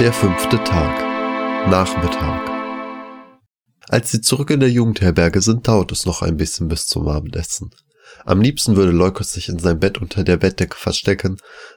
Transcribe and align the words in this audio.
Der 0.00 0.14
fünfte 0.14 0.56
Tag. 0.64 1.68
Nachmittag. 1.68 2.48
Als 3.86 4.10
sie 4.10 4.22
zurück 4.22 4.48
in 4.48 4.60
der 4.60 4.70
Jugendherberge 4.70 5.42
sind, 5.42 5.68
dauert 5.68 5.92
es 5.92 6.06
noch 6.06 6.22
ein 6.22 6.38
bisschen 6.38 6.68
bis 6.68 6.86
zum 6.86 7.06
Abendessen. 7.06 7.68
Am 8.24 8.40
liebsten 8.40 8.76
würde 8.76 8.92
Leukos 8.92 9.32
sich 9.32 9.50
in 9.50 9.58
sein 9.58 9.78
Bett 9.78 9.98
unter 9.98 10.24
der 10.24 10.38
Bettdecke 10.38 10.78
verstecken, 10.78 11.36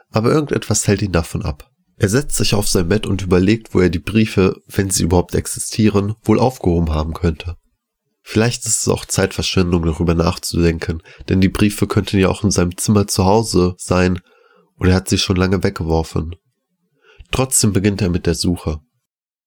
aber 0.09 0.32
irgendetwas 0.32 0.88
hält 0.88 1.02
ihn 1.02 1.12
davon 1.12 1.41
ab. 1.44 1.70
Er 1.98 2.07
setzt 2.07 2.38
sich 2.38 2.54
auf 2.54 2.70
sein 2.70 2.88
Bett 2.88 3.07
und 3.07 3.21
überlegt, 3.21 3.75
wo 3.75 3.82
er 3.82 3.89
die 3.89 4.00
Briefe, 4.00 4.55
wenn 4.68 4.90
sie 4.90 5.04
überhaupt 5.04 5.36
existieren, 5.36 6.16
wohl 6.24 6.40
aufgehoben 6.40 6.94
haben 6.94 7.14
könnte. 7.14 7.58
Vielleicht 8.21 8.66
ist 8.66 8.84
es 8.84 8.88
auch 8.88 9.04
Zeitverschwendung, 9.04 9.84
darüber 9.86 10.14
nachzudenken, 10.14 11.04
denn 11.28 11.42
die 11.42 11.50
Briefe 11.50 11.88
könnten 11.88 12.20
ja 12.20 12.30
auch 12.30 12.46
in 12.46 12.52
seinem 12.52 12.78
Zimmer 12.78 13.05
zu 13.05 13.26
Hause 13.26 13.76
sein, 13.78 14.21
oder 14.78 14.92
er 14.92 14.96
hat 14.96 15.10
sie 15.10 15.18
schon 15.18 15.36
lange 15.36 15.62
weggeworfen. 15.62 16.37
Trotzdem 17.33 17.73
beginnt 17.73 18.00
er 18.04 18.10
mit 18.10 18.28
der 18.28 18.36
Suche. 18.36 18.79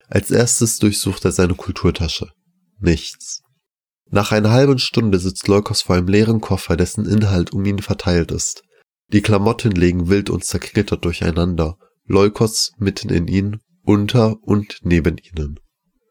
Als 0.09 0.33
erstes 0.33 0.81
durchsucht 0.81 1.25
er 1.25 1.31
seine 1.31 1.55
Kulturtasche. 1.55 2.33
Nichts. 2.81 3.43
Nach 4.11 4.33
einer 4.33 4.51
halben 4.51 4.81
Stunde 4.81 5.21
sitzt 5.21 5.47
Leukos 5.47 5.83
vor 5.83 5.95
einem 5.95 6.09
leeren 6.09 6.41
Koffer, 6.41 6.77
dessen 6.77 7.07
Inhalt 7.07 7.53
um 7.53 7.65
ihn 7.65 7.79
verteilt 7.79 8.33
ist. 8.33 8.65
Die 9.13 9.23
Klamotten 9.23 9.71
legen 9.71 10.09
wild 10.09 10.31
und 10.31 10.45
zerknittert 10.45 11.05
durcheinander, 11.05 11.79
Leukos 12.07 12.73
mitten 12.77 13.09
in 13.09 13.29
ihnen, 13.29 13.61
unter 13.85 14.35
und 14.43 14.81
neben 14.83 15.17
ihnen. 15.19 15.61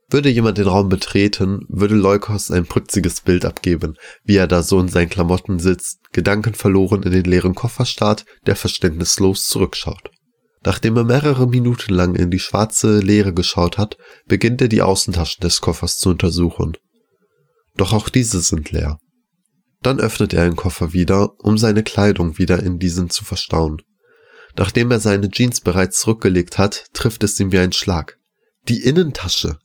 Würde 0.09 0.29
jemand 0.29 0.57
den 0.57 0.67
Raum 0.67 0.87
betreten, 0.87 1.65
würde 1.67 1.95
Leukos 1.95 2.51
ein 2.51 2.65
putziges 2.65 3.19
Bild 3.19 3.43
abgeben, 3.43 3.95
wie 4.23 4.37
er 4.37 4.47
da 4.47 4.63
so 4.63 4.79
in 4.79 4.87
seinen 4.87 5.09
Klamotten 5.09 5.59
sitzt, 5.59 5.99
gedankenverloren 6.13 7.03
in 7.03 7.11
den 7.11 7.25
leeren 7.25 7.53
Koffer 7.53 7.85
starrt, 7.85 8.25
der 8.45 8.55
verständnislos 8.55 9.47
zurückschaut. 9.47 10.11
Nachdem 10.65 10.97
er 10.97 11.03
mehrere 11.03 11.47
Minuten 11.47 11.93
lang 11.93 12.15
in 12.15 12.31
die 12.31 12.39
schwarze 12.39 12.99
Leere 12.99 13.33
geschaut 13.33 13.77
hat, 13.77 13.97
beginnt 14.25 14.61
er 14.61 14.67
die 14.67 14.81
Außentaschen 14.81 15.41
des 15.41 15.61
Koffers 15.61 15.97
zu 15.97 16.09
untersuchen. 16.09 16.75
Doch 17.77 17.93
auch 17.93 18.09
diese 18.09 18.41
sind 18.41 18.71
leer. 18.71 18.97
Dann 19.83 19.99
öffnet 19.99 20.33
er 20.33 20.45
den 20.45 20.55
Koffer 20.55 20.91
wieder, 20.91 21.33
um 21.37 21.59
seine 21.59 21.83
Kleidung 21.83 22.39
wieder 22.39 22.63
in 22.63 22.79
diesen 22.79 23.11
zu 23.11 23.23
verstauen. 23.23 23.83
Nachdem 24.57 24.89
er 24.89 24.99
seine 24.99 25.29
Jeans 25.29 25.61
bereits 25.61 25.99
zurückgelegt 25.99 26.57
hat, 26.57 26.85
trifft 26.93 27.23
es 27.23 27.39
ihm 27.39 27.51
wie 27.51 27.59
ein 27.59 27.73
Schlag. 27.73 28.17
Die 28.67 28.81
Innentasche. 28.81 29.59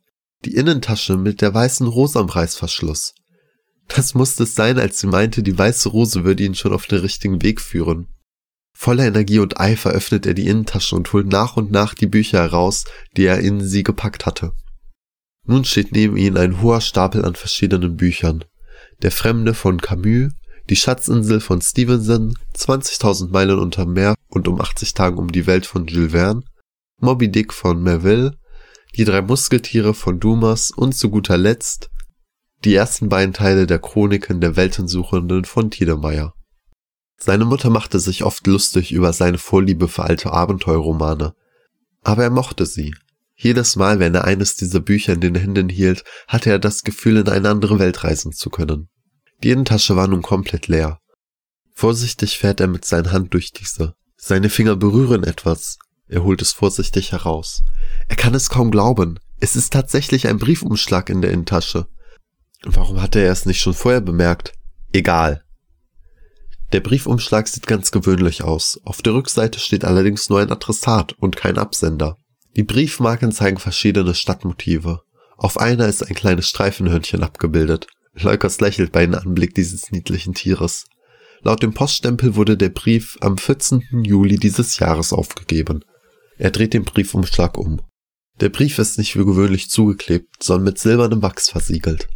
Die 0.44 0.54
Innentasche 0.54 1.16
mit 1.16 1.40
der 1.40 1.54
weißen 1.54 1.86
Rose 1.86 2.18
am 2.18 2.28
Reißverschluss. 2.28 3.14
Das 3.88 4.12
musste 4.12 4.42
es 4.42 4.54
sein, 4.54 4.78
als 4.78 5.00
sie 5.00 5.06
meinte, 5.06 5.42
die 5.42 5.56
weiße 5.56 5.88
Rose 5.88 6.24
würde 6.24 6.44
ihn 6.44 6.54
schon 6.54 6.74
auf 6.74 6.86
den 6.86 6.98
richtigen 6.98 7.40
Weg 7.40 7.62
führen. 7.62 8.08
Voller 8.82 9.04
Energie 9.04 9.40
und 9.40 9.60
Eifer 9.60 9.90
öffnet 9.90 10.24
er 10.24 10.32
die 10.32 10.46
Innentasche 10.46 10.96
und 10.96 11.12
holt 11.12 11.26
nach 11.26 11.58
und 11.58 11.70
nach 11.70 11.92
die 11.92 12.06
Bücher 12.06 12.38
heraus, 12.38 12.86
die 13.14 13.26
er 13.26 13.40
in 13.40 13.62
sie 13.62 13.82
gepackt 13.82 14.24
hatte. 14.24 14.52
Nun 15.46 15.66
steht 15.66 15.92
neben 15.92 16.16
ihm 16.16 16.38
ein 16.38 16.62
hoher 16.62 16.80
Stapel 16.80 17.26
an 17.26 17.34
verschiedenen 17.34 17.98
Büchern. 17.98 18.42
Der 19.02 19.10
Fremde 19.10 19.52
von 19.52 19.82
Camus, 19.82 20.32
Die 20.70 20.76
Schatzinsel 20.76 21.40
von 21.40 21.60
Stevenson, 21.60 22.38
20.000 22.56 23.30
Meilen 23.30 23.58
unter 23.58 23.84
Meer 23.84 24.14
und 24.28 24.48
um 24.48 24.58
80 24.58 24.94
Tagen 24.94 25.18
um 25.18 25.30
die 25.30 25.46
Welt 25.46 25.66
von 25.66 25.86
Jules 25.86 26.12
Verne, 26.12 26.42
Moby 27.02 27.30
Dick 27.30 27.52
von 27.52 27.82
Melville, 27.82 28.32
Die 28.96 29.04
drei 29.04 29.20
Muskeltiere 29.20 29.92
von 29.92 30.20
Dumas 30.20 30.70
und 30.70 30.94
zu 30.94 31.10
guter 31.10 31.36
Letzt 31.36 31.90
die 32.64 32.74
ersten 32.74 33.10
beiden 33.10 33.34
Teile 33.34 33.66
der 33.66 33.78
Chroniken 33.78 34.40
der 34.40 34.56
Weltensuchenden 34.56 35.44
von 35.44 35.70
Tiedemeyer. 35.70 36.32
Seine 37.22 37.44
Mutter 37.44 37.68
machte 37.68 38.00
sich 38.00 38.24
oft 38.24 38.46
lustig 38.46 38.92
über 38.92 39.12
seine 39.12 39.38
Vorliebe 39.38 39.88
für 39.88 40.04
alte 40.04 40.32
Abenteuerromane. 40.32 41.34
Aber 42.02 42.22
er 42.22 42.30
mochte 42.30 42.64
sie. 42.64 42.94
Jedes 43.36 43.76
Mal, 43.76 43.98
wenn 44.00 44.14
er 44.14 44.24
eines 44.24 44.56
dieser 44.56 44.80
Bücher 44.80 45.12
in 45.12 45.20
den 45.20 45.34
Händen 45.34 45.68
hielt, 45.68 46.04
hatte 46.28 46.50
er 46.50 46.58
das 46.58 46.82
Gefühl, 46.82 47.18
in 47.18 47.28
eine 47.28 47.50
andere 47.50 47.78
Welt 47.78 48.04
reisen 48.04 48.32
zu 48.32 48.48
können. 48.48 48.88
Die 49.42 49.50
Innentasche 49.50 49.96
war 49.96 50.08
nun 50.08 50.22
komplett 50.22 50.68
leer. 50.68 50.98
Vorsichtig 51.74 52.38
fährt 52.38 52.60
er 52.60 52.68
mit 52.68 52.84
seiner 52.84 53.12
Hand 53.12 53.32
durch 53.34 53.52
diese. 53.52 53.94
Seine 54.16 54.50
Finger 54.50 54.76
berühren 54.76 55.24
etwas. 55.24 55.78
Er 56.08 56.24
holt 56.24 56.42
es 56.42 56.52
vorsichtig 56.52 57.12
heraus. 57.12 57.62
Er 58.08 58.16
kann 58.16 58.34
es 58.34 58.50
kaum 58.50 58.70
glauben. 58.70 59.18
Es 59.40 59.56
ist 59.56 59.72
tatsächlich 59.72 60.26
ein 60.26 60.38
Briefumschlag 60.38 61.08
in 61.08 61.22
der 61.22 61.30
Innentasche. 61.30 61.86
Warum 62.64 63.00
hatte 63.00 63.20
er 63.20 63.32
es 63.32 63.46
nicht 63.46 63.60
schon 63.60 63.72
vorher 63.72 64.02
bemerkt? 64.02 64.52
Egal. 64.92 65.44
Der 66.72 66.80
Briefumschlag 66.80 67.48
sieht 67.48 67.66
ganz 67.66 67.90
gewöhnlich 67.90 68.42
aus. 68.42 68.80
Auf 68.84 69.02
der 69.02 69.14
Rückseite 69.14 69.58
steht 69.58 69.84
allerdings 69.84 70.28
nur 70.28 70.40
ein 70.40 70.52
Adressat 70.52 71.14
und 71.14 71.36
kein 71.36 71.58
Absender. 71.58 72.16
Die 72.56 72.62
Briefmarken 72.62 73.32
zeigen 73.32 73.58
verschiedene 73.58 74.14
Stadtmotive. 74.14 75.00
Auf 75.36 75.58
einer 75.58 75.88
ist 75.88 76.02
ein 76.02 76.14
kleines 76.14 76.48
Streifenhörnchen 76.48 77.22
abgebildet. 77.22 77.86
Leukers 78.14 78.60
lächelt 78.60 78.92
bei 78.92 79.04
dem 79.04 79.14
Anblick 79.14 79.54
dieses 79.54 79.90
niedlichen 79.90 80.34
Tieres. 80.34 80.86
Laut 81.42 81.62
dem 81.62 81.72
Poststempel 81.72 82.36
wurde 82.36 82.56
der 82.56 82.68
Brief 82.68 83.16
am 83.20 83.38
14. 83.38 83.82
Juli 84.04 84.36
dieses 84.36 84.78
Jahres 84.78 85.12
aufgegeben. 85.12 85.84
Er 86.36 86.50
dreht 86.50 86.74
den 86.74 86.84
Briefumschlag 86.84 87.56
um. 87.56 87.80
Der 88.40 88.48
Brief 88.48 88.78
ist 88.78 88.98
nicht 88.98 89.18
wie 89.18 89.24
gewöhnlich 89.24 89.70
zugeklebt, 89.70 90.42
sondern 90.42 90.64
mit 90.64 90.78
silbernem 90.78 91.22
Wachs 91.22 91.50
versiegelt. 91.50 92.08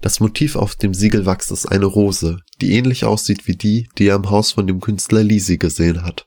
Das 0.00 0.20
Motiv 0.20 0.54
auf 0.54 0.76
dem 0.76 0.94
Siegelwachs 0.94 1.50
ist 1.50 1.66
eine 1.66 1.86
Rose, 1.86 2.38
die 2.60 2.72
ähnlich 2.72 3.04
aussieht 3.04 3.48
wie 3.48 3.56
die, 3.56 3.88
die 3.98 4.06
er 4.06 4.16
im 4.16 4.30
Haus 4.30 4.52
von 4.52 4.66
dem 4.66 4.80
Künstler 4.80 5.24
Lisi 5.24 5.58
gesehen 5.58 6.04
hat. 6.04 6.26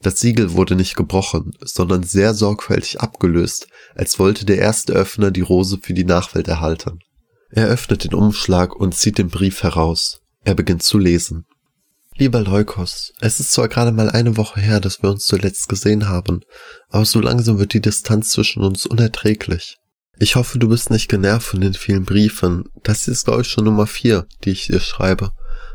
Das 0.00 0.20
Siegel 0.20 0.52
wurde 0.52 0.74
nicht 0.74 0.96
gebrochen, 0.96 1.52
sondern 1.60 2.02
sehr 2.02 2.34
sorgfältig 2.34 3.00
abgelöst, 3.00 3.68
als 3.94 4.18
wollte 4.18 4.44
der 4.44 4.58
erste 4.58 4.92
Öffner 4.92 5.30
die 5.30 5.40
Rose 5.40 5.78
für 5.80 5.94
die 5.94 6.04
Nachwelt 6.04 6.48
erhalten. 6.48 6.98
Er 7.50 7.68
öffnet 7.68 8.04
den 8.04 8.14
Umschlag 8.14 8.74
und 8.74 8.94
zieht 8.94 9.18
den 9.18 9.28
Brief 9.28 9.62
heraus. 9.62 10.20
Er 10.44 10.54
beginnt 10.54 10.82
zu 10.82 10.98
lesen. 10.98 11.46
Lieber 12.16 12.42
Leukos, 12.42 13.12
es 13.20 13.40
ist 13.40 13.52
zwar 13.52 13.68
gerade 13.68 13.92
mal 13.92 14.08
eine 14.10 14.36
Woche 14.36 14.60
her, 14.60 14.78
dass 14.78 15.02
wir 15.02 15.10
uns 15.10 15.24
zuletzt 15.24 15.68
gesehen 15.68 16.08
haben, 16.08 16.42
aber 16.88 17.04
so 17.04 17.20
langsam 17.20 17.58
wird 17.58 17.72
die 17.72 17.80
Distanz 17.80 18.30
zwischen 18.30 18.62
uns 18.62 18.86
unerträglich. 18.86 19.78
Ich 20.18 20.36
hoffe, 20.36 20.58
du 20.58 20.68
bist 20.68 20.90
nicht 20.90 21.08
genervt 21.08 21.46
von 21.46 21.60
den 21.60 21.74
vielen 21.74 22.04
Briefen. 22.04 22.68
Das 22.82 23.08
ist, 23.08 23.24
glaube 23.24 23.42
ich, 23.42 23.48
schon 23.48 23.64
Nummer 23.64 23.86
vier, 23.86 24.26
die 24.44 24.50
ich 24.50 24.66
dir 24.66 24.80
schreibe. 24.80 25.32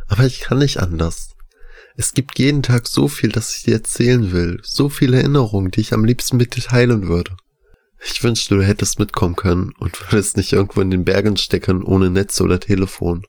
Aber 0.07 0.25
ich 0.25 0.41
kann 0.41 0.59
nicht 0.59 0.79
anders. 0.79 1.35
Es 1.97 2.13
gibt 2.13 2.39
jeden 2.39 2.63
Tag 2.63 2.87
so 2.87 3.09
viel, 3.09 3.29
das 3.29 3.55
ich 3.55 3.63
dir 3.63 3.73
erzählen 3.73 4.31
will, 4.31 4.61
so 4.63 4.87
viele 4.87 5.17
Erinnerungen, 5.17 5.71
die 5.71 5.81
ich 5.81 5.93
am 5.93 6.05
liebsten 6.05 6.37
mit 6.37 6.55
dir 6.55 6.63
teilen 6.63 7.07
würde. 7.09 7.35
Ich 8.01 8.23
wünschte, 8.23 8.55
du 8.55 8.63
hättest 8.63 8.99
mitkommen 8.99 9.35
können 9.35 9.73
und 9.77 10.09
würdest 10.09 10.37
nicht 10.37 10.53
irgendwo 10.53 10.79
in 10.79 10.91
den 10.91 11.03
Bergen 11.03 11.35
stecken 11.35 11.83
ohne 11.83 12.09
Netz 12.09 12.39
oder 12.39 12.59
Telefon. 12.59 13.25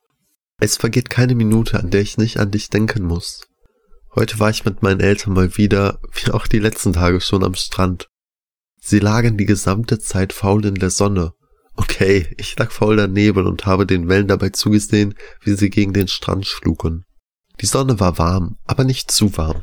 Es 0.60 0.76
vergeht 0.76 1.10
keine 1.10 1.34
Minute, 1.34 1.80
an 1.80 1.90
der 1.90 2.02
ich 2.02 2.18
nicht 2.18 2.38
an 2.38 2.52
dich 2.52 2.70
denken 2.70 3.02
muss. 3.02 3.48
Heute 4.14 4.38
war 4.38 4.50
ich 4.50 4.64
mit 4.64 4.82
meinen 4.82 5.00
Eltern 5.00 5.32
mal 5.32 5.56
wieder, 5.56 5.98
wie 6.12 6.30
auch 6.30 6.46
die 6.46 6.58
letzten 6.60 6.92
Tage 6.92 7.20
schon 7.20 7.42
am 7.42 7.54
Strand. 7.54 8.08
Sie 8.82 8.98
lagen 8.98 9.36
die 9.36 9.46
gesamte 9.46 9.98
Zeit 9.98 10.32
faul 10.32 10.64
in 10.64 10.74
der 10.74 10.90
Sonne. 10.90 11.32
Okay, 11.76 12.34
ich 12.38 12.58
lag 12.58 12.72
faul 12.72 12.96
daneben 12.96 13.46
und 13.46 13.66
habe 13.66 13.86
den 13.86 14.08
Wellen 14.08 14.28
dabei 14.28 14.50
zugesehen, 14.50 15.14
wie 15.42 15.54
sie 15.54 15.70
gegen 15.70 15.92
den 15.92 16.08
Strand 16.08 16.46
schlugen. 16.46 17.04
Die 17.60 17.66
Sonne 17.66 18.00
war 18.00 18.18
warm, 18.18 18.56
aber 18.66 18.84
nicht 18.84 19.10
zu 19.10 19.36
warm. 19.36 19.62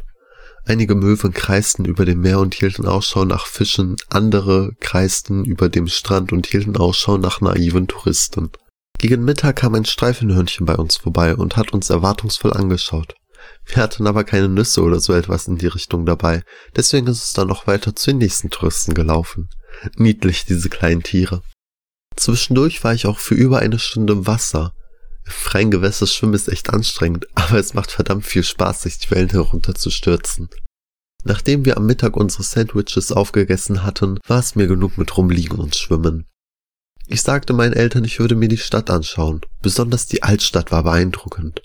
Einige 0.65 0.95
Möwen 0.95 1.31
kreisten 1.31 1.85
über 1.85 2.05
dem 2.05 2.21
Meer 2.21 2.39
und 2.39 2.53
hielten 2.53 2.85
Ausschau 2.85 3.25
nach 3.25 3.47
Fischen, 3.47 3.95
andere 4.09 4.73
kreisten 4.79 5.45
über 5.45 5.69
dem 5.69 5.87
Strand 5.87 6.31
und 6.31 6.45
hielten 6.45 6.75
Ausschau 6.75 7.17
nach 7.17 7.41
naiven 7.41 7.87
Touristen. 7.87 8.51
Gegen 8.99 9.23
Mittag 9.23 9.57
kam 9.57 9.75
ein 9.75 9.85
Streifenhörnchen 9.85 10.65
bei 10.65 10.75
uns 10.75 10.97
vorbei 10.97 11.35
und 11.35 11.55
hat 11.55 11.71
uns 11.71 11.89
erwartungsvoll 11.89 12.53
angeschaut. 12.53 13.15
Wir 13.67 13.83
hatten 13.83 14.07
aber 14.07 14.23
keine 14.23 14.49
Nüsse 14.49 14.81
oder 14.81 14.99
so 14.99 15.13
etwas 15.13 15.47
in 15.47 15.57
die 15.57 15.67
Richtung 15.67 16.05
dabei, 16.05 16.43
deswegen 16.75 17.07
ist 17.07 17.23
es 17.23 17.33
dann 17.33 17.49
noch 17.49 17.67
weiter 17.67 17.95
zu 17.95 18.11
den 18.11 18.19
nächsten 18.19 18.49
Touristen 18.49 18.93
gelaufen. 18.93 19.49
Niedlich, 19.97 20.45
diese 20.45 20.69
kleinen 20.69 21.03
Tiere. 21.03 21.41
Zwischendurch 22.15 22.83
war 22.83 22.93
ich 22.93 23.05
auch 23.05 23.19
für 23.19 23.35
über 23.35 23.59
eine 23.59 23.77
Stunde 23.77 24.13
im 24.13 24.25
Wasser, 24.25 24.73
freien 25.31 25.71
Gewässer 25.71 26.07
schwimmen 26.07 26.33
ist 26.33 26.47
echt 26.47 26.69
anstrengend, 26.71 27.27
aber 27.35 27.59
es 27.59 27.73
macht 27.73 27.91
verdammt 27.91 28.25
viel 28.25 28.43
Spaß, 28.43 28.83
sich 28.83 28.99
die 28.99 29.11
Wellen 29.11 29.29
herunterzustürzen. 29.29 30.49
Nachdem 31.23 31.65
wir 31.65 31.77
am 31.77 31.85
Mittag 31.85 32.15
unsere 32.15 32.43
Sandwiches 32.43 33.11
aufgegessen 33.11 33.83
hatten, 33.83 34.19
war 34.27 34.39
es 34.39 34.55
mir 34.55 34.67
genug 34.67 34.97
mit 34.97 35.17
rumliegen 35.17 35.59
und 35.59 35.75
schwimmen. 35.75 36.25
Ich 37.05 37.21
sagte 37.21 37.53
meinen 37.53 37.73
Eltern, 37.73 38.03
ich 38.03 38.19
würde 38.19 38.35
mir 38.35 38.47
die 38.47 38.57
Stadt 38.57 38.89
anschauen, 38.89 39.41
besonders 39.61 40.07
die 40.07 40.23
Altstadt 40.23 40.71
war 40.71 40.83
beeindruckend. 40.83 41.61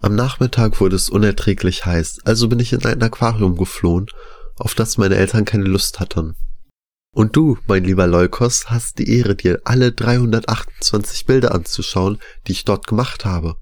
Am 0.00 0.14
Nachmittag 0.14 0.80
wurde 0.80 0.96
es 0.96 1.10
unerträglich 1.10 1.84
heiß, 1.84 2.20
also 2.24 2.48
bin 2.48 2.60
ich 2.60 2.72
in 2.72 2.84
ein 2.84 3.02
Aquarium 3.02 3.56
geflohen, 3.56 4.06
auf 4.56 4.74
das 4.74 4.96
meine 4.96 5.16
Eltern 5.16 5.44
keine 5.44 5.64
Lust 5.64 5.98
hatten. 5.98 6.36
Und 7.12 7.34
du, 7.34 7.58
mein 7.66 7.82
lieber 7.82 8.06
Leukos, 8.06 8.70
hast 8.70 8.98
die 8.98 9.10
Ehre, 9.18 9.34
dir 9.34 9.60
alle 9.64 9.90
328 9.90 11.26
Bilder 11.26 11.52
anzuschauen, 11.52 12.18
die 12.46 12.52
ich 12.52 12.64
dort 12.64 12.86
gemacht 12.86 13.24
habe. 13.24 13.56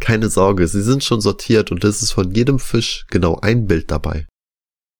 Keine 0.00 0.28
Sorge, 0.28 0.68
sie 0.68 0.82
sind 0.82 1.02
schon 1.02 1.22
sortiert 1.22 1.70
und 1.70 1.82
es 1.84 2.02
ist 2.02 2.12
von 2.12 2.30
jedem 2.32 2.58
Fisch 2.58 3.06
genau 3.08 3.38
ein 3.40 3.66
Bild 3.66 3.90
dabei. 3.90 4.26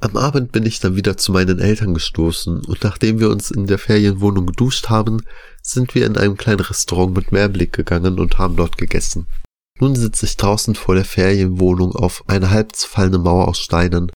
Am 0.00 0.16
Abend 0.16 0.52
bin 0.52 0.64
ich 0.64 0.78
dann 0.78 0.94
wieder 0.94 1.16
zu 1.16 1.32
meinen 1.32 1.58
Eltern 1.58 1.92
gestoßen 1.92 2.64
und 2.64 2.84
nachdem 2.84 3.18
wir 3.18 3.28
uns 3.28 3.50
in 3.50 3.66
der 3.66 3.78
Ferienwohnung 3.78 4.46
geduscht 4.46 4.88
haben, 4.88 5.22
sind 5.60 5.94
wir 5.94 6.06
in 6.06 6.16
einem 6.16 6.36
kleinen 6.36 6.60
Restaurant 6.60 7.16
mit 7.16 7.32
Mehrblick 7.32 7.72
gegangen 7.72 8.18
und 8.20 8.38
haben 8.38 8.56
dort 8.56 8.78
gegessen. 8.78 9.26
Nun 9.80 9.94
sitze 9.94 10.26
ich 10.26 10.36
draußen 10.36 10.74
vor 10.74 10.94
der 10.94 11.04
Ferienwohnung 11.04 11.94
auf 11.94 12.24
einer 12.28 12.50
halb 12.50 12.74
zerfallenen 12.74 13.22
Mauer 13.22 13.48
aus 13.48 13.60
Steinen. 13.60 14.10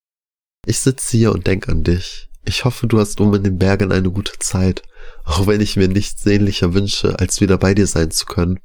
Ich 0.66 0.80
sitze 0.80 1.16
hier 1.16 1.32
und 1.32 1.46
denk 1.46 1.68
an 1.68 1.84
dich. 1.84 2.28
Ich 2.44 2.64
hoffe, 2.64 2.88
du 2.88 2.98
hast 2.98 3.20
oben 3.20 3.36
in 3.36 3.44
den 3.44 3.58
Bergen 3.58 3.92
eine 3.92 4.10
gute 4.10 4.38
Zeit, 4.38 4.82
auch 5.24 5.46
wenn 5.46 5.60
ich 5.60 5.76
mir 5.76 5.88
nichts 5.88 6.22
sehnlicher 6.22 6.74
wünsche, 6.74 7.18
als 7.18 7.40
wieder 7.40 7.58
bei 7.58 7.74
dir 7.74 7.86
sein 7.86 8.10
zu 8.10 8.26
können. 8.26 8.58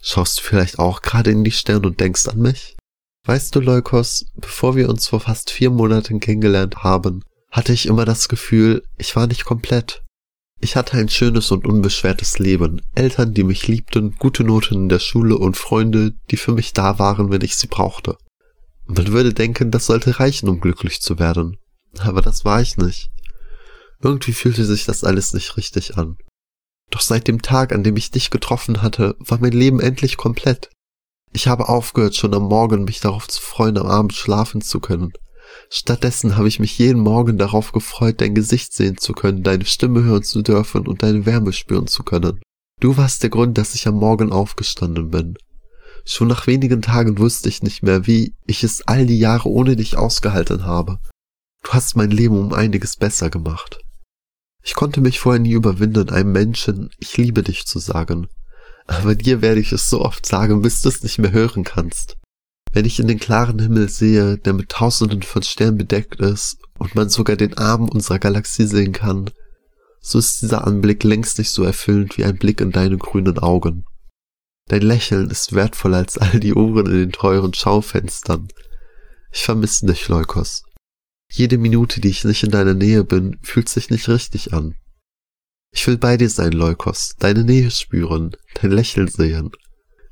Schaust 0.00 0.38
du 0.38 0.42
vielleicht 0.42 0.78
auch 0.78 1.02
gerade 1.02 1.30
in 1.30 1.44
die 1.44 1.50
Sterne 1.50 1.86
und 1.86 2.00
denkst 2.00 2.28
an 2.28 2.38
mich? 2.38 2.76
Weißt 3.26 3.54
du, 3.54 3.60
Leukos, 3.60 4.26
bevor 4.36 4.76
wir 4.76 4.88
uns 4.88 5.08
vor 5.08 5.20
fast 5.20 5.50
vier 5.50 5.70
Monaten 5.70 6.20
kennengelernt 6.20 6.76
haben, 6.84 7.22
hatte 7.50 7.72
ich 7.72 7.86
immer 7.86 8.04
das 8.04 8.28
Gefühl, 8.28 8.84
ich 8.96 9.16
war 9.16 9.26
nicht 9.26 9.44
komplett. 9.44 10.02
Ich 10.60 10.74
hatte 10.74 10.96
ein 10.96 11.08
schönes 11.08 11.50
und 11.50 11.66
unbeschwertes 11.66 12.38
Leben, 12.38 12.80
Eltern, 12.94 13.34
die 13.34 13.44
mich 13.44 13.68
liebten, 13.68 14.16
gute 14.16 14.42
Noten 14.42 14.74
in 14.74 14.88
der 14.88 14.98
Schule 14.98 15.36
und 15.36 15.56
Freunde, 15.56 16.14
die 16.30 16.36
für 16.36 16.52
mich 16.52 16.72
da 16.72 16.98
waren, 16.98 17.30
wenn 17.30 17.42
ich 17.42 17.56
sie 17.56 17.66
brauchte. 17.66 18.16
Man 18.86 19.08
würde 19.08 19.34
denken, 19.34 19.70
das 19.70 19.86
sollte 19.86 20.18
reichen, 20.18 20.48
um 20.48 20.60
glücklich 20.60 21.02
zu 21.02 21.18
werden. 21.18 21.58
Aber 21.98 22.22
das 22.22 22.44
war 22.44 22.60
ich 22.60 22.76
nicht. 22.76 23.10
Irgendwie 24.00 24.32
fühlte 24.32 24.64
sich 24.64 24.84
das 24.84 25.04
alles 25.04 25.34
nicht 25.34 25.56
richtig 25.56 25.96
an. 25.96 26.16
Doch 26.90 27.00
seit 27.00 27.26
dem 27.28 27.42
Tag, 27.42 27.72
an 27.72 27.82
dem 27.82 27.96
ich 27.96 28.10
dich 28.10 28.30
getroffen 28.30 28.82
hatte, 28.82 29.16
war 29.18 29.38
mein 29.40 29.52
Leben 29.52 29.80
endlich 29.80 30.16
komplett. 30.16 30.70
Ich 31.32 31.48
habe 31.48 31.68
aufgehört, 31.68 32.14
schon 32.14 32.32
am 32.34 32.44
Morgen 32.44 32.84
mich 32.84 33.00
darauf 33.00 33.28
zu 33.28 33.42
freuen, 33.42 33.76
am 33.76 33.86
Abend 33.86 34.14
schlafen 34.14 34.60
zu 34.60 34.80
können. 34.80 35.12
Stattdessen 35.68 36.36
habe 36.36 36.48
ich 36.48 36.60
mich 36.60 36.78
jeden 36.78 37.00
Morgen 37.00 37.38
darauf 37.38 37.72
gefreut, 37.72 38.20
dein 38.20 38.34
Gesicht 38.34 38.72
sehen 38.72 38.98
zu 38.98 39.12
können, 39.12 39.42
deine 39.42 39.64
Stimme 39.64 40.02
hören 40.02 40.22
zu 40.22 40.42
dürfen 40.42 40.86
und 40.86 41.02
deine 41.02 41.26
Wärme 41.26 41.52
spüren 41.52 41.86
zu 41.86 42.02
können. 42.02 42.40
Du 42.80 42.96
warst 42.96 43.22
der 43.22 43.30
Grund, 43.30 43.56
dass 43.58 43.74
ich 43.74 43.88
am 43.88 43.96
Morgen 43.96 44.32
aufgestanden 44.32 45.10
bin. 45.10 45.36
Schon 46.04 46.28
nach 46.28 46.46
wenigen 46.46 46.82
Tagen 46.82 47.18
wusste 47.18 47.48
ich 47.48 47.62
nicht 47.62 47.82
mehr, 47.82 48.06
wie 48.06 48.34
ich 48.46 48.62
es 48.62 48.86
all 48.86 49.06
die 49.06 49.18
Jahre 49.18 49.48
ohne 49.48 49.74
dich 49.76 49.96
ausgehalten 49.96 50.64
habe. 50.64 50.98
Du 51.64 51.72
hast 51.72 51.96
mein 51.96 52.10
Leben 52.10 52.38
um 52.38 52.52
einiges 52.52 52.96
besser 52.96 53.28
gemacht. 53.28 53.80
Ich 54.62 54.74
konnte 54.74 55.00
mich 55.00 55.18
vorher 55.18 55.40
nie 55.40 55.52
überwinden, 55.52 56.10
einem 56.10 56.32
Menschen, 56.32 56.90
ich 56.98 57.16
liebe 57.16 57.42
dich 57.42 57.66
zu 57.66 57.78
sagen. 57.78 58.28
Aber 58.86 59.14
dir 59.14 59.42
werde 59.42 59.60
ich 59.60 59.72
es 59.72 59.90
so 59.90 60.00
oft 60.00 60.26
sagen, 60.26 60.62
bis 60.62 60.82
du 60.82 60.88
es 60.88 61.02
nicht 61.02 61.18
mehr 61.18 61.32
hören 61.32 61.64
kannst. 61.64 62.16
Wenn 62.76 62.84
ich 62.84 63.00
in 63.00 63.08
den 63.08 63.18
klaren 63.18 63.58
Himmel 63.58 63.88
sehe, 63.88 64.36
der 64.36 64.52
mit 64.52 64.68
tausenden 64.68 65.22
von 65.22 65.42
Sternen 65.42 65.78
bedeckt 65.78 66.20
ist 66.20 66.58
und 66.78 66.94
man 66.94 67.08
sogar 67.08 67.34
den 67.34 67.56
Arm 67.56 67.88
unserer 67.88 68.18
Galaxie 68.18 68.66
sehen 68.66 68.92
kann, 68.92 69.30
so 69.98 70.18
ist 70.18 70.42
dieser 70.42 70.66
Anblick 70.66 71.02
längst 71.02 71.38
nicht 71.38 71.48
so 71.48 71.64
erfüllend 71.64 72.18
wie 72.18 72.24
ein 72.24 72.36
Blick 72.36 72.60
in 72.60 72.72
deine 72.72 72.98
grünen 72.98 73.38
Augen. 73.38 73.86
Dein 74.68 74.82
Lächeln 74.82 75.30
ist 75.30 75.54
wertvoller 75.54 75.96
als 75.96 76.18
all 76.18 76.38
die 76.38 76.52
Ohren 76.52 76.84
in 76.84 76.98
den 76.98 77.12
teuren 77.12 77.54
Schaufenstern. 77.54 78.48
Ich 79.32 79.44
vermisse 79.44 79.86
dich, 79.86 80.06
Leukos. 80.08 80.62
Jede 81.32 81.56
Minute, 81.56 82.02
die 82.02 82.10
ich 82.10 82.26
nicht 82.26 82.42
in 82.42 82.50
deiner 82.50 82.74
Nähe 82.74 83.04
bin, 83.04 83.38
fühlt 83.40 83.70
sich 83.70 83.88
nicht 83.88 84.06
richtig 84.10 84.52
an. 84.52 84.74
Ich 85.72 85.86
will 85.86 85.96
bei 85.96 86.18
dir 86.18 86.28
sein, 86.28 86.52
Leukos, 86.52 87.14
deine 87.18 87.42
Nähe 87.42 87.70
spüren, 87.70 88.36
dein 88.60 88.72
Lächeln 88.72 89.08
sehen. 89.08 89.50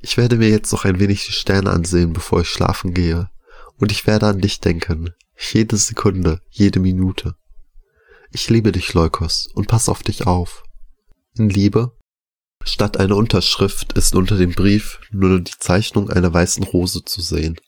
Ich 0.05 0.17
werde 0.17 0.37
mir 0.37 0.49
jetzt 0.49 0.71
noch 0.71 0.85
ein 0.85 0.99
wenig 0.99 1.25
die 1.25 1.31
Sterne 1.31 1.71
ansehen, 1.71 2.13
bevor 2.13 2.41
ich 2.41 2.47
schlafen 2.47 2.93
gehe, 2.93 3.31
und 3.77 3.91
ich 3.91 4.05
werde 4.05 4.27
an 4.27 4.39
dich 4.39 4.59
denken, 4.59 5.09
jede 5.35 5.77
Sekunde, 5.77 6.41
jede 6.51 6.79
Minute. 6.79 7.33
Ich 8.31 8.47
liebe 8.47 8.71
dich, 8.71 8.93
Leukos, 8.93 9.47
und 9.55 9.67
pass 9.67 9.89
auf 9.89 10.03
dich 10.03 10.27
auf. 10.27 10.61
In 11.35 11.49
Liebe? 11.49 11.97
Statt 12.63 12.97
einer 12.97 13.15
Unterschrift 13.15 13.93
ist 13.93 14.13
unter 14.13 14.37
dem 14.37 14.51
Brief 14.51 14.99
nur 15.09 15.41
die 15.41 15.57
Zeichnung 15.57 16.11
einer 16.11 16.31
weißen 16.31 16.61
Rose 16.61 17.03
zu 17.03 17.21
sehen. 17.21 17.59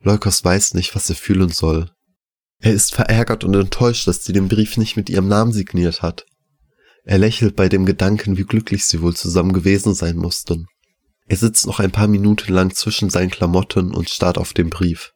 Leukos 0.00 0.44
weiß 0.44 0.74
nicht, 0.74 0.96
was 0.96 1.08
er 1.08 1.14
fühlen 1.14 1.50
soll, 1.50 1.92
er 2.58 2.72
ist 2.72 2.92
verärgert 2.92 3.44
und 3.44 3.54
enttäuscht, 3.54 4.08
dass 4.08 4.24
sie 4.24 4.32
den 4.32 4.48
Brief 4.48 4.78
nicht 4.78 4.96
mit 4.96 5.08
ihrem 5.08 5.28
Namen 5.28 5.52
signiert 5.52 6.02
hat. 6.02 6.26
Er 7.04 7.18
lächelt 7.18 7.54
bei 7.54 7.68
dem 7.68 7.86
Gedanken, 7.86 8.36
wie 8.36 8.42
glücklich 8.42 8.84
sie 8.84 9.00
wohl 9.00 9.14
zusammen 9.14 9.52
gewesen 9.52 9.94
sein 9.94 10.16
mussten. 10.16 10.66
Er 11.28 11.36
sitzt 11.36 11.66
noch 11.66 11.78
ein 11.78 11.90
paar 11.90 12.08
Minuten 12.08 12.52
lang 12.52 12.74
zwischen 12.74 13.10
seinen 13.10 13.30
Klamotten 13.30 13.94
und 13.94 14.08
starrt 14.08 14.38
auf 14.38 14.54
den 14.54 14.70
Brief. 14.70 15.12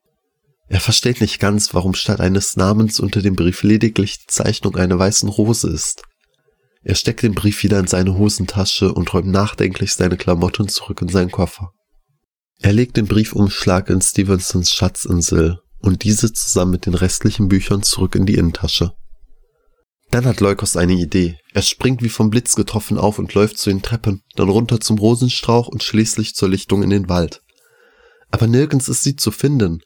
Er 0.68 0.80
versteht 0.80 1.20
nicht 1.20 1.38
ganz, 1.40 1.74
warum 1.74 1.94
statt 1.94 2.20
eines 2.20 2.56
Namens 2.56 3.00
unter 3.00 3.22
dem 3.22 3.34
Brief 3.34 3.62
lediglich 3.62 4.18
die 4.20 4.26
Zeichnung 4.26 4.76
einer 4.76 4.98
weißen 4.98 5.28
Rose 5.28 5.68
ist. 5.68 6.02
Er 6.82 6.94
steckt 6.94 7.22
den 7.22 7.34
Brief 7.34 7.62
wieder 7.62 7.78
in 7.78 7.86
seine 7.86 8.16
Hosentasche 8.18 8.92
und 8.92 9.12
räumt 9.12 9.28
nachdenklich 9.28 9.94
seine 9.94 10.16
Klamotten 10.16 10.68
zurück 10.68 11.00
in 11.00 11.08
seinen 11.08 11.30
Koffer. 11.30 11.72
Er 12.60 12.72
legt 12.72 12.96
den 12.96 13.06
Briefumschlag 13.06 13.88
in 13.88 14.00
Stevensons 14.00 14.72
Schatzinsel 14.72 15.60
und 15.78 16.04
diese 16.04 16.32
zusammen 16.32 16.72
mit 16.72 16.86
den 16.86 16.94
restlichen 16.94 17.48
Büchern 17.48 17.82
zurück 17.82 18.14
in 18.14 18.26
die 18.26 18.34
Innentasche. 18.34 18.92
Dann 20.12 20.26
hat 20.26 20.40
Leukos 20.40 20.76
eine 20.76 20.92
Idee. 20.92 21.38
Er 21.54 21.62
springt 21.62 22.02
wie 22.02 22.10
vom 22.10 22.28
Blitz 22.28 22.54
getroffen 22.54 22.98
auf 22.98 23.18
und 23.18 23.32
läuft 23.32 23.56
zu 23.56 23.70
den 23.70 23.80
Treppen, 23.80 24.22
dann 24.36 24.50
runter 24.50 24.78
zum 24.78 24.98
Rosenstrauch 24.98 25.68
und 25.68 25.82
schließlich 25.82 26.34
zur 26.34 26.50
Lichtung 26.50 26.82
in 26.82 26.90
den 26.90 27.08
Wald. 27.08 27.42
Aber 28.30 28.46
nirgends 28.46 28.88
ist 28.88 29.04
sie 29.04 29.16
zu 29.16 29.30
finden. 29.30 29.80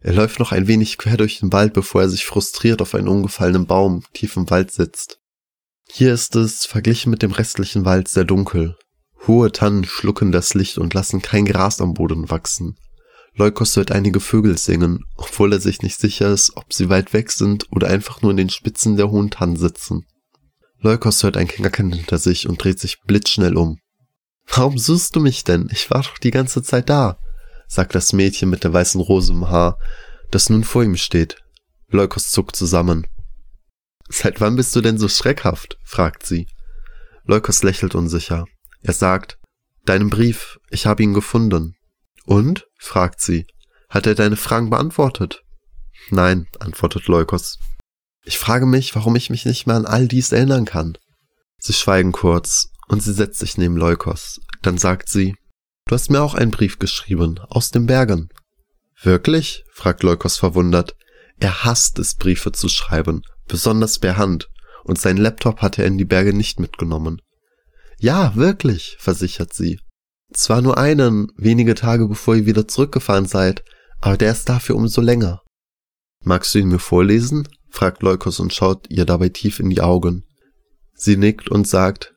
Er 0.00 0.14
läuft 0.14 0.38
noch 0.38 0.50
ein 0.50 0.66
wenig 0.66 0.96
quer 0.96 1.18
durch 1.18 1.40
den 1.40 1.52
Wald, 1.52 1.74
bevor 1.74 2.00
er 2.00 2.08
sich 2.08 2.24
frustriert 2.24 2.80
auf 2.80 2.94
einen 2.94 3.06
umgefallenen 3.06 3.66
Baum 3.66 4.02
tief 4.14 4.38
im 4.38 4.48
Wald 4.48 4.70
sitzt. 4.70 5.18
Hier 5.90 6.14
ist 6.14 6.34
es, 6.36 6.64
verglichen 6.64 7.10
mit 7.10 7.20
dem 7.20 7.32
restlichen 7.32 7.84
Wald, 7.84 8.08
sehr 8.08 8.24
dunkel. 8.24 8.78
Hohe 9.26 9.52
Tannen 9.52 9.84
schlucken 9.84 10.32
das 10.32 10.54
Licht 10.54 10.78
und 10.78 10.94
lassen 10.94 11.20
kein 11.20 11.44
Gras 11.44 11.82
am 11.82 11.92
Boden 11.92 12.30
wachsen. 12.30 12.78
Leukos 13.38 13.76
hört 13.76 13.92
einige 13.92 14.20
Vögel 14.20 14.56
singen, 14.56 15.04
obwohl 15.14 15.52
er 15.52 15.60
sich 15.60 15.82
nicht 15.82 16.00
sicher 16.00 16.30
ist, 16.30 16.56
ob 16.56 16.72
sie 16.72 16.88
weit 16.88 17.12
weg 17.12 17.30
sind 17.30 17.70
oder 17.70 17.88
einfach 17.88 18.22
nur 18.22 18.30
in 18.30 18.38
den 18.38 18.48
Spitzen 18.48 18.96
der 18.96 19.10
hohen 19.10 19.30
Tannen 19.30 19.56
sitzen. 19.56 20.06
Leukos 20.78 21.22
hört 21.22 21.36
ein 21.36 21.46
Knacken 21.46 21.92
hinter 21.92 22.16
sich 22.16 22.48
und 22.48 22.62
dreht 22.62 22.80
sich 22.80 23.02
blitzschnell 23.02 23.56
um. 23.56 23.78
Warum 24.46 24.78
suchst 24.78 25.14
du 25.16 25.20
mich 25.20 25.44
denn? 25.44 25.68
Ich 25.70 25.90
war 25.90 26.02
doch 26.02 26.16
die 26.16 26.30
ganze 26.30 26.62
Zeit 26.62 26.88
da, 26.88 27.18
sagt 27.66 27.94
das 27.94 28.14
Mädchen 28.14 28.48
mit 28.48 28.64
der 28.64 28.72
weißen 28.72 29.00
Rose 29.00 29.32
im 29.32 29.50
Haar, 29.50 29.78
das 30.30 30.48
nun 30.48 30.64
vor 30.64 30.82
ihm 30.82 30.96
steht. 30.96 31.36
Leukos 31.88 32.30
zuckt 32.30 32.56
zusammen. 32.56 33.06
Seit 34.08 34.40
wann 34.40 34.56
bist 34.56 34.74
du 34.74 34.80
denn 34.80 34.98
so 34.98 35.08
schreckhaft? 35.08 35.78
fragt 35.84 36.24
sie. 36.24 36.46
Leukos 37.24 37.62
lächelt 37.62 37.94
unsicher. 37.94 38.46
Er 38.82 38.92
sagt, 38.92 39.38
Deinen 39.84 40.10
Brief, 40.10 40.58
ich 40.70 40.86
habe 40.86 41.02
ihn 41.02 41.12
gefunden. 41.12 41.76
Und? 42.24 42.65
Fragt 42.78 43.20
sie. 43.20 43.46
Hat 43.88 44.06
er 44.06 44.14
deine 44.14 44.36
Fragen 44.36 44.70
beantwortet? 44.70 45.42
Nein, 46.10 46.46
antwortet 46.58 47.06
Leukos. 47.06 47.58
Ich 48.24 48.38
frage 48.38 48.66
mich, 48.66 48.94
warum 48.94 49.16
ich 49.16 49.30
mich 49.30 49.46
nicht 49.46 49.66
mehr 49.66 49.76
an 49.76 49.86
all 49.86 50.08
dies 50.08 50.32
erinnern 50.32 50.64
kann. 50.64 50.98
Sie 51.58 51.72
schweigen 51.72 52.12
kurz 52.12 52.70
und 52.88 53.02
sie 53.02 53.12
setzt 53.12 53.38
sich 53.38 53.56
neben 53.56 53.76
Leukos. 53.76 54.40
Dann 54.62 54.78
sagt 54.78 55.08
sie, 55.08 55.36
du 55.86 55.94
hast 55.94 56.10
mir 56.10 56.22
auch 56.22 56.34
einen 56.34 56.50
Brief 56.50 56.78
geschrieben, 56.78 57.38
aus 57.48 57.70
den 57.70 57.86
Bergen. 57.86 58.28
Wirklich? 59.02 59.64
fragt 59.72 60.02
Leukos 60.02 60.36
verwundert. 60.36 60.96
Er 61.38 61.64
hasst 61.64 61.98
es, 61.98 62.14
Briefe 62.14 62.52
zu 62.52 62.68
schreiben, 62.68 63.22
besonders 63.46 63.98
per 63.98 64.16
Hand, 64.16 64.48
und 64.84 64.98
sein 64.98 65.16
Laptop 65.16 65.62
hat 65.62 65.78
er 65.78 65.86
in 65.86 65.98
die 65.98 66.04
Berge 66.04 66.32
nicht 66.32 66.58
mitgenommen. 66.60 67.20
Ja, 67.98 68.34
wirklich, 68.36 68.96
versichert 68.98 69.52
sie. 69.52 69.80
Zwar 70.36 70.60
nur 70.60 70.76
einen, 70.76 71.32
wenige 71.38 71.74
Tage 71.74 72.06
bevor 72.06 72.36
ihr 72.36 72.44
wieder 72.44 72.68
zurückgefahren 72.68 73.24
seid, 73.24 73.64
aber 74.02 74.18
der 74.18 74.32
ist 74.32 74.46
dafür 74.50 74.76
umso 74.76 75.00
länger. 75.00 75.40
Magst 76.22 76.54
du 76.54 76.58
ihn 76.58 76.68
mir 76.68 76.78
vorlesen? 76.78 77.48
fragt 77.70 78.02
Leukos 78.02 78.38
und 78.38 78.52
schaut 78.52 78.86
ihr 78.90 79.06
dabei 79.06 79.30
tief 79.30 79.60
in 79.60 79.70
die 79.70 79.80
Augen. 79.80 80.24
Sie 80.92 81.16
nickt 81.16 81.50
und 81.50 81.66
sagt, 81.66 82.14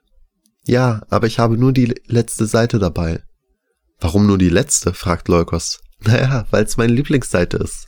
ja, 0.66 1.02
aber 1.10 1.28
ich 1.28 1.40
habe 1.40 1.58
nur 1.58 1.72
die 1.72 1.96
letzte 2.08 2.46
Seite 2.46 2.78
dabei. 2.78 3.24
Warum 4.02 4.28
nur 4.28 4.38
die 4.38 4.50
letzte? 4.50 4.94
fragt 4.94 5.30
Leukos. 5.30 5.80
Naja, 6.02 6.46
weil's 6.52 6.76
meine 6.76 6.92
Lieblingsseite 6.92 7.56
ist. 7.56 7.88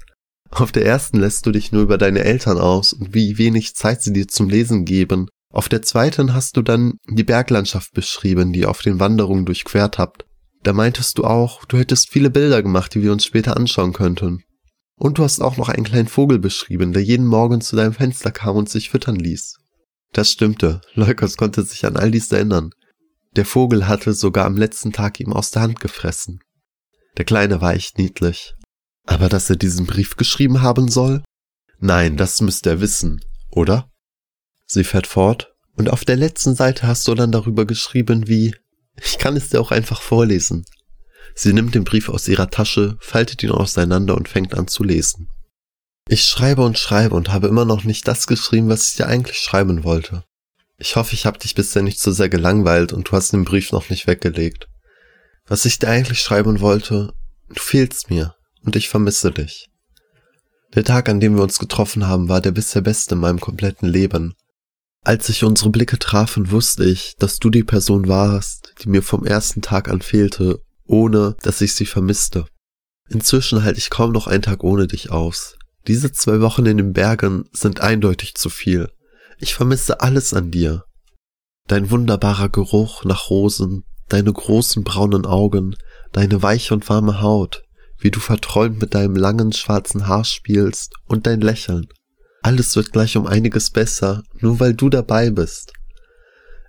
Auf 0.49 0.71
der 0.71 0.85
ersten 0.85 1.19
lässt 1.19 1.45
du 1.45 1.51
dich 1.51 1.73
nur 1.73 1.83
über 1.83 1.97
deine 1.97 2.23
Eltern 2.23 2.57
aus 2.57 2.93
und 2.93 3.13
wie 3.13 3.37
wenig 3.37 3.75
Zeit 3.75 4.01
sie 4.01 4.13
dir 4.13 4.29
zum 4.29 4.47
Lesen 4.47 4.85
geben 4.85 5.27
auf 5.51 5.67
der 5.67 5.81
zweiten 5.81 6.33
hast 6.33 6.55
du 6.55 6.61
dann 6.61 6.97
die 7.09 7.23
Berglandschaft 7.23 7.93
beschrieben, 7.93 8.53
die 8.53 8.61
ihr 8.61 8.69
auf 8.69 8.81
den 8.81 8.99
Wanderungen 8.99 9.45
durchquert 9.45 9.97
habt. 9.97 10.25
Da 10.63 10.73
meintest 10.73 11.17
du 11.17 11.25
auch, 11.25 11.65
du 11.65 11.77
hättest 11.77 12.09
viele 12.09 12.29
Bilder 12.29 12.63
gemacht, 12.63 12.93
die 12.93 13.01
wir 13.01 13.11
uns 13.11 13.25
später 13.25 13.57
anschauen 13.57 13.93
könnten. 13.93 14.43
Und 14.95 15.17
du 15.17 15.23
hast 15.23 15.41
auch 15.41 15.57
noch 15.57 15.69
einen 15.69 15.83
kleinen 15.83 16.07
Vogel 16.07 16.39
beschrieben, 16.39 16.93
der 16.93 17.03
jeden 17.03 17.25
Morgen 17.25 17.59
zu 17.59 17.75
deinem 17.75 17.93
Fenster 17.93 18.31
kam 18.31 18.55
und 18.55 18.69
sich 18.69 18.91
füttern 18.91 19.15
ließ. 19.15 19.57
Das 20.13 20.31
stimmte, 20.31 20.81
Leukos 20.93 21.37
konnte 21.37 21.63
sich 21.63 21.85
an 21.85 21.97
all 21.97 22.11
dies 22.11 22.31
erinnern. 22.31 22.69
Der 23.35 23.45
Vogel 23.45 23.87
hatte 23.87 24.13
sogar 24.13 24.45
am 24.45 24.57
letzten 24.57 24.93
Tag 24.93 25.19
ihm 25.19 25.33
aus 25.33 25.51
der 25.51 25.63
Hand 25.63 25.79
gefressen. 25.79 26.39
Der 27.17 27.25
Kleine 27.25 27.61
war 27.61 27.73
echt 27.73 27.97
niedlich. 27.97 28.53
Aber 29.07 29.27
dass 29.27 29.49
er 29.49 29.55
diesen 29.55 29.85
Brief 29.85 30.15
geschrieben 30.15 30.61
haben 30.61 30.89
soll? 30.89 31.23
Nein, 31.79 32.15
das 32.15 32.39
müsst 32.41 32.67
ihr 32.67 32.79
wissen, 32.79 33.21
oder? 33.49 33.90
Sie 34.73 34.85
fährt 34.85 35.05
fort, 35.05 35.53
und 35.75 35.89
auf 35.89 36.05
der 36.05 36.15
letzten 36.15 36.55
Seite 36.55 36.87
hast 36.87 37.05
du 37.05 37.13
dann 37.13 37.33
darüber 37.33 37.65
geschrieben 37.65 38.29
wie, 38.29 38.55
ich 38.95 39.17
kann 39.17 39.35
es 39.35 39.49
dir 39.49 39.59
auch 39.59 39.71
einfach 39.71 40.01
vorlesen. 40.01 40.63
Sie 41.35 41.51
nimmt 41.51 41.75
den 41.75 41.83
Brief 41.83 42.07
aus 42.07 42.29
ihrer 42.29 42.49
Tasche, 42.49 42.95
faltet 43.01 43.43
ihn 43.43 43.51
auseinander 43.51 44.15
und 44.15 44.29
fängt 44.29 44.53
an 44.53 44.69
zu 44.69 44.85
lesen. 44.85 45.27
Ich 46.07 46.23
schreibe 46.23 46.61
und 46.61 46.77
schreibe 46.77 47.15
und 47.15 47.33
habe 47.33 47.49
immer 47.49 47.65
noch 47.65 47.83
nicht 47.83 48.07
das 48.07 48.27
geschrieben, 48.27 48.69
was 48.69 48.91
ich 48.91 48.95
dir 48.95 49.07
eigentlich 49.07 49.39
schreiben 49.39 49.83
wollte. 49.83 50.23
Ich 50.77 50.95
hoffe, 50.95 51.15
ich 51.15 51.25
habe 51.25 51.37
dich 51.37 51.53
bisher 51.53 51.81
nicht 51.81 51.99
so 51.99 52.13
sehr 52.13 52.29
gelangweilt 52.29 52.93
und 52.93 53.09
du 53.09 53.11
hast 53.11 53.33
den 53.33 53.43
Brief 53.43 53.73
noch 53.73 53.89
nicht 53.89 54.07
weggelegt. 54.07 54.69
Was 55.47 55.65
ich 55.65 55.79
dir 55.79 55.89
eigentlich 55.89 56.21
schreiben 56.21 56.61
wollte, 56.61 57.11
du 57.49 57.61
fehlst 57.61 58.09
mir 58.09 58.35
und 58.63 58.77
ich 58.77 58.87
vermisse 58.87 59.31
dich. 59.31 59.67
Der 60.75 60.85
Tag, 60.85 61.09
an 61.09 61.19
dem 61.19 61.35
wir 61.35 61.43
uns 61.43 61.59
getroffen 61.59 62.07
haben, 62.07 62.29
war 62.29 62.39
der 62.39 62.51
bisher 62.51 62.81
beste 62.81 63.15
in 63.15 63.21
meinem 63.21 63.41
kompletten 63.41 63.89
Leben. 63.89 64.33
Als 65.03 65.27
sich 65.27 65.43
unsere 65.43 65.71
Blicke 65.71 65.97
trafen, 65.97 66.51
wusste 66.51 66.85
ich, 66.85 67.15
dass 67.17 67.39
du 67.39 67.49
die 67.49 67.63
Person 67.63 68.07
warst, 68.07 68.73
die 68.81 68.89
mir 68.89 69.01
vom 69.01 69.25
ersten 69.25 69.61
Tag 69.61 69.89
an 69.89 70.01
fehlte, 70.01 70.61
ohne 70.85 71.35
dass 71.41 71.61
ich 71.61 71.73
sie 71.73 71.87
vermisste. 71.87 72.45
Inzwischen 73.09 73.63
halte 73.63 73.79
ich 73.79 73.89
kaum 73.89 74.11
noch 74.11 74.27
einen 74.27 74.43
Tag 74.43 74.63
ohne 74.63 74.87
dich 74.87 75.11
aus. 75.11 75.55
Diese 75.87 76.11
zwei 76.11 76.39
Wochen 76.41 76.65
in 76.67 76.77
den 76.77 76.93
Bergen 76.93 77.49
sind 77.51 77.81
eindeutig 77.81 78.35
zu 78.35 78.49
viel. 78.49 78.91
Ich 79.39 79.55
vermisse 79.55 80.01
alles 80.01 80.35
an 80.35 80.51
dir. 80.51 80.85
Dein 81.67 81.89
wunderbarer 81.89 82.49
Geruch 82.49 83.03
nach 83.03 83.29
Rosen, 83.31 83.83
deine 84.07 84.31
großen 84.31 84.83
braunen 84.83 85.25
Augen, 85.25 85.75
deine 86.11 86.43
weiche 86.43 86.75
und 86.75 86.87
warme 86.89 87.21
Haut, 87.21 87.63
wie 87.97 88.11
du 88.11 88.19
verträumt 88.19 88.79
mit 88.79 88.93
deinem 88.93 89.15
langen 89.15 89.51
schwarzen 89.51 90.07
Haar 90.07 90.25
spielst 90.25 90.93
und 91.07 91.25
dein 91.25 91.41
Lächeln. 91.41 91.87
Alles 92.41 92.75
wird 92.75 92.91
gleich 92.91 93.17
um 93.17 93.27
einiges 93.27 93.69
besser, 93.69 94.23
nur 94.39 94.59
weil 94.59 94.73
du 94.73 94.89
dabei 94.89 95.29
bist. 95.29 95.73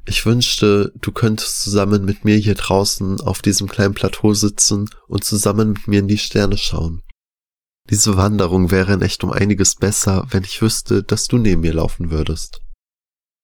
Ich 0.04 0.26
wünschte, 0.26 0.92
du 1.00 1.12
könntest 1.12 1.62
zusammen 1.62 2.04
mit 2.04 2.24
mir 2.24 2.36
hier 2.36 2.56
draußen 2.56 3.20
auf 3.20 3.40
diesem 3.40 3.68
kleinen 3.68 3.94
Plateau 3.94 4.34
sitzen 4.34 4.90
und 5.06 5.24
zusammen 5.24 5.70
mit 5.74 5.88
mir 5.88 6.00
in 6.00 6.08
die 6.08 6.18
Sterne 6.18 6.58
schauen. 6.58 7.02
Diese 7.88 8.16
Wanderung 8.16 8.70
wäre 8.70 8.92
in 8.92 9.02
echt 9.02 9.24
um 9.24 9.32
einiges 9.32 9.76
besser, 9.76 10.26
wenn 10.30 10.44
ich 10.44 10.60
wüsste, 10.60 11.02
dass 11.02 11.26
du 11.28 11.38
neben 11.38 11.62
mir 11.62 11.74
laufen 11.74 12.10
würdest. 12.10 12.60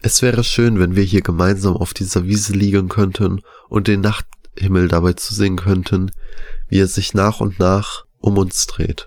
Es 0.00 0.22
wäre 0.22 0.44
schön, 0.44 0.78
wenn 0.78 0.94
wir 0.94 1.02
hier 1.02 1.22
gemeinsam 1.22 1.76
auf 1.76 1.94
dieser 1.94 2.24
Wiese 2.24 2.52
liegen 2.52 2.88
könnten 2.88 3.40
und 3.68 3.88
den 3.88 4.00
Nachthimmel 4.00 4.88
dabei 4.88 5.14
zu 5.14 5.34
sehen 5.34 5.56
könnten, 5.56 6.12
wie 6.68 6.80
er 6.80 6.86
sich 6.86 7.14
nach 7.14 7.40
und 7.40 7.58
nach 7.58 8.04
um 8.18 8.36
uns 8.36 8.66
dreht. 8.66 9.06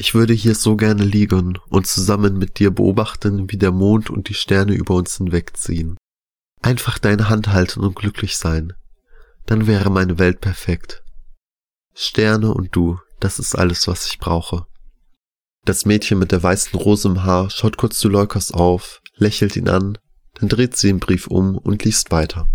Ich 0.00 0.14
würde 0.14 0.32
hier 0.32 0.54
so 0.54 0.76
gerne 0.76 1.04
liegen 1.04 1.58
und 1.70 1.88
zusammen 1.88 2.38
mit 2.38 2.60
dir 2.60 2.70
beobachten, 2.70 3.50
wie 3.50 3.56
der 3.56 3.72
Mond 3.72 4.10
und 4.10 4.28
die 4.28 4.34
Sterne 4.34 4.72
über 4.74 4.94
uns 4.94 5.16
hinwegziehen. 5.16 5.96
Einfach 6.62 7.00
deine 7.00 7.28
Hand 7.28 7.48
halten 7.48 7.80
und 7.80 7.96
glücklich 7.96 8.36
sein. 8.36 8.74
Dann 9.46 9.66
wäre 9.66 9.90
meine 9.90 10.20
Welt 10.20 10.40
perfekt. 10.40 11.02
Sterne 11.94 12.54
und 12.54 12.76
du, 12.76 13.00
das 13.18 13.40
ist 13.40 13.56
alles, 13.56 13.88
was 13.88 14.06
ich 14.06 14.20
brauche. 14.20 14.66
Das 15.64 15.84
Mädchen 15.84 16.20
mit 16.20 16.30
der 16.30 16.44
weißen 16.44 16.78
Rose 16.78 17.08
im 17.08 17.24
Haar 17.24 17.50
schaut 17.50 17.76
kurz 17.76 17.98
zu 17.98 18.08
Leukos 18.08 18.52
auf, 18.52 19.02
lächelt 19.16 19.56
ihn 19.56 19.68
an, 19.68 19.98
dann 20.34 20.48
dreht 20.48 20.76
sie 20.76 20.86
den 20.86 21.00
Brief 21.00 21.26
um 21.26 21.58
und 21.58 21.84
liest 21.84 22.12
weiter. 22.12 22.46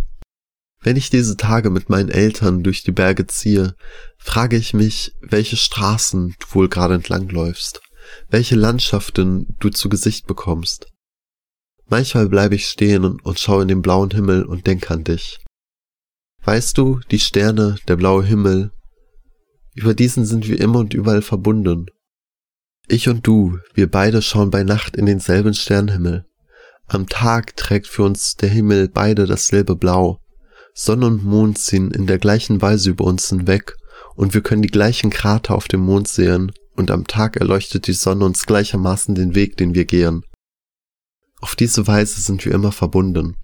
Wenn 0.84 0.98
ich 0.98 1.10
diese 1.10 1.38
Tage 1.38 1.70
mit 1.70 1.90
meinen 1.90 2.10
Eltern 2.10 2.62
durch 2.62 2.84
die 2.84 2.92
Berge 2.92 3.26
ziehe, 3.26 3.76
frage 4.18 4.58
ich 4.58 4.74
mich, 4.74 5.14
welche 5.22 5.56
Straßen 5.56 6.36
du 6.38 6.56
wohl 6.56 6.68
gerade 6.68 6.96
entlangläufst, 6.96 7.82
welche 8.30 8.56
Landschaften 8.56 9.56
du 9.60 9.70
zu 9.70 9.88
Gesicht 9.88 10.28
bekommst. 10.28 10.88
Manchmal 11.88 12.28
bleibe 12.28 12.56
ich 12.56 12.68
stehen 12.68 13.06
und 13.06 13.40
schaue 13.40 13.62
in 13.62 13.70
den 13.70 13.82
blauen 13.82 14.12
Himmel 14.12 14.44
und 14.44 14.68
denke 14.68 14.92
an 14.92 15.06
dich. 15.06 15.40
Weißt 16.44 16.78
du, 16.78 17.00
die 17.12 17.20
Sterne, 17.20 17.78
der 17.88 17.96
blaue 17.96 18.26
Himmel, 18.26 18.72
über 19.76 19.94
diesen 19.94 20.26
sind 20.26 20.48
wir 20.48 20.60
immer 20.60 20.80
und 20.80 20.94
überall 20.94 21.22
verbunden. 21.22 21.88
Ich 22.88 23.08
und 23.08 23.26
du, 23.26 23.58
wir 23.74 23.90
beide 23.90 24.22
schauen 24.22 24.52
bei 24.52 24.64
Nacht 24.64 24.98
in 24.98 25.06
denselben 25.06 25.54
Sternenhimmel. 25.54 26.26
Am 26.88 27.08
Tag 27.08 27.56
trägt 27.56 27.88
für 27.88 28.04
uns 28.04 28.36
der 28.36 28.50
Himmel 28.50 28.90
beide 28.90 29.26
dasselbe 29.26 29.76
Blau. 29.76 30.20
Sonne 30.74 31.06
und 31.06 31.24
Mond 31.24 31.60
ziehen 31.60 31.92
in 31.92 32.08
der 32.08 32.18
gleichen 32.18 32.62
Weise 32.62 32.90
über 32.90 33.06
uns 33.06 33.30
hinweg 33.30 33.76
und 34.16 34.34
wir 34.34 34.42
können 34.42 34.64
die 34.64 34.70
gleichen 34.70 35.10
Krater 35.10 35.56
auf 35.56 35.68
dem 35.68 35.82
Mond 35.82 36.08
sehen 36.08 36.52
und 36.76 36.90
am 36.90 37.06
Tag 37.06 37.38
erleuchtet 37.38 37.88
die 37.88 37.94
Sonne 37.94 38.26
uns 38.26 38.46
gleichermaßen 38.46 39.14
den 39.14 39.36
Weg, 39.36 39.58
den 39.58 39.76
wir 39.76 39.86
gehen. 39.86 40.24
Auf 41.42 41.56
diese 41.56 41.86
Weise 41.88 42.22
sind 42.22 42.44
wir 42.46 42.54
immer 42.54 42.72
verbunden. 42.72 43.36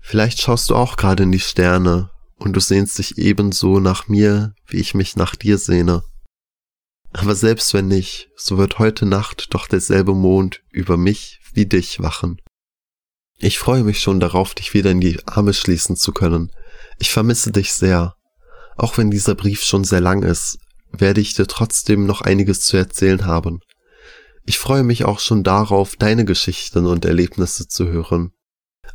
Vielleicht 0.00 0.40
schaust 0.40 0.70
du 0.70 0.74
auch 0.74 0.96
gerade 0.96 1.22
in 1.22 1.32
die 1.32 1.38
Sterne 1.38 2.10
und 2.36 2.54
du 2.54 2.60
sehnst 2.60 2.98
dich 2.98 3.18
ebenso 3.18 3.78
nach 3.78 4.08
mir, 4.08 4.54
wie 4.66 4.78
ich 4.78 4.94
mich 4.94 5.16
nach 5.16 5.36
dir 5.36 5.58
sehne. 5.58 6.02
Aber 7.12 7.34
selbst 7.34 7.74
wenn 7.74 7.88
nicht, 7.88 8.30
so 8.36 8.56
wird 8.56 8.78
heute 8.78 9.04
Nacht 9.04 9.48
doch 9.54 9.66
derselbe 9.66 10.14
Mond 10.14 10.62
über 10.70 10.96
mich 10.96 11.40
wie 11.52 11.66
dich 11.66 12.00
wachen. 12.00 12.40
Ich 13.42 13.58
freue 13.58 13.84
mich 13.84 14.00
schon 14.00 14.20
darauf, 14.20 14.54
dich 14.54 14.74
wieder 14.74 14.90
in 14.90 15.00
die 15.00 15.18
Arme 15.26 15.54
schließen 15.54 15.96
zu 15.96 16.12
können. 16.12 16.52
Ich 16.98 17.10
vermisse 17.10 17.50
dich 17.50 17.72
sehr. 17.72 18.14
Auch 18.76 18.98
wenn 18.98 19.10
dieser 19.10 19.34
Brief 19.34 19.62
schon 19.62 19.82
sehr 19.82 20.02
lang 20.02 20.22
ist, 20.22 20.58
werde 20.92 21.22
ich 21.22 21.32
dir 21.32 21.46
trotzdem 21.46 22.04
noch 22.04 22.20
einiges 22.20 22.60
zu 22.60 22.76
erzählen 22.76 23.24
haben. 23.24 23.60
Ich 24.44 24.58
freue 24.58 24.82
mich 24.82 25.06
auch 25.06 25.20
schon 25.20 25.42
darauf, 25.42 25.96
deine 25.96 26.26
Geschichten 26.26 26.84
und 26.84 27.06
Erlebnisse 27.06 27.66
zu 27.66 27.88
hören. 27.88 28.32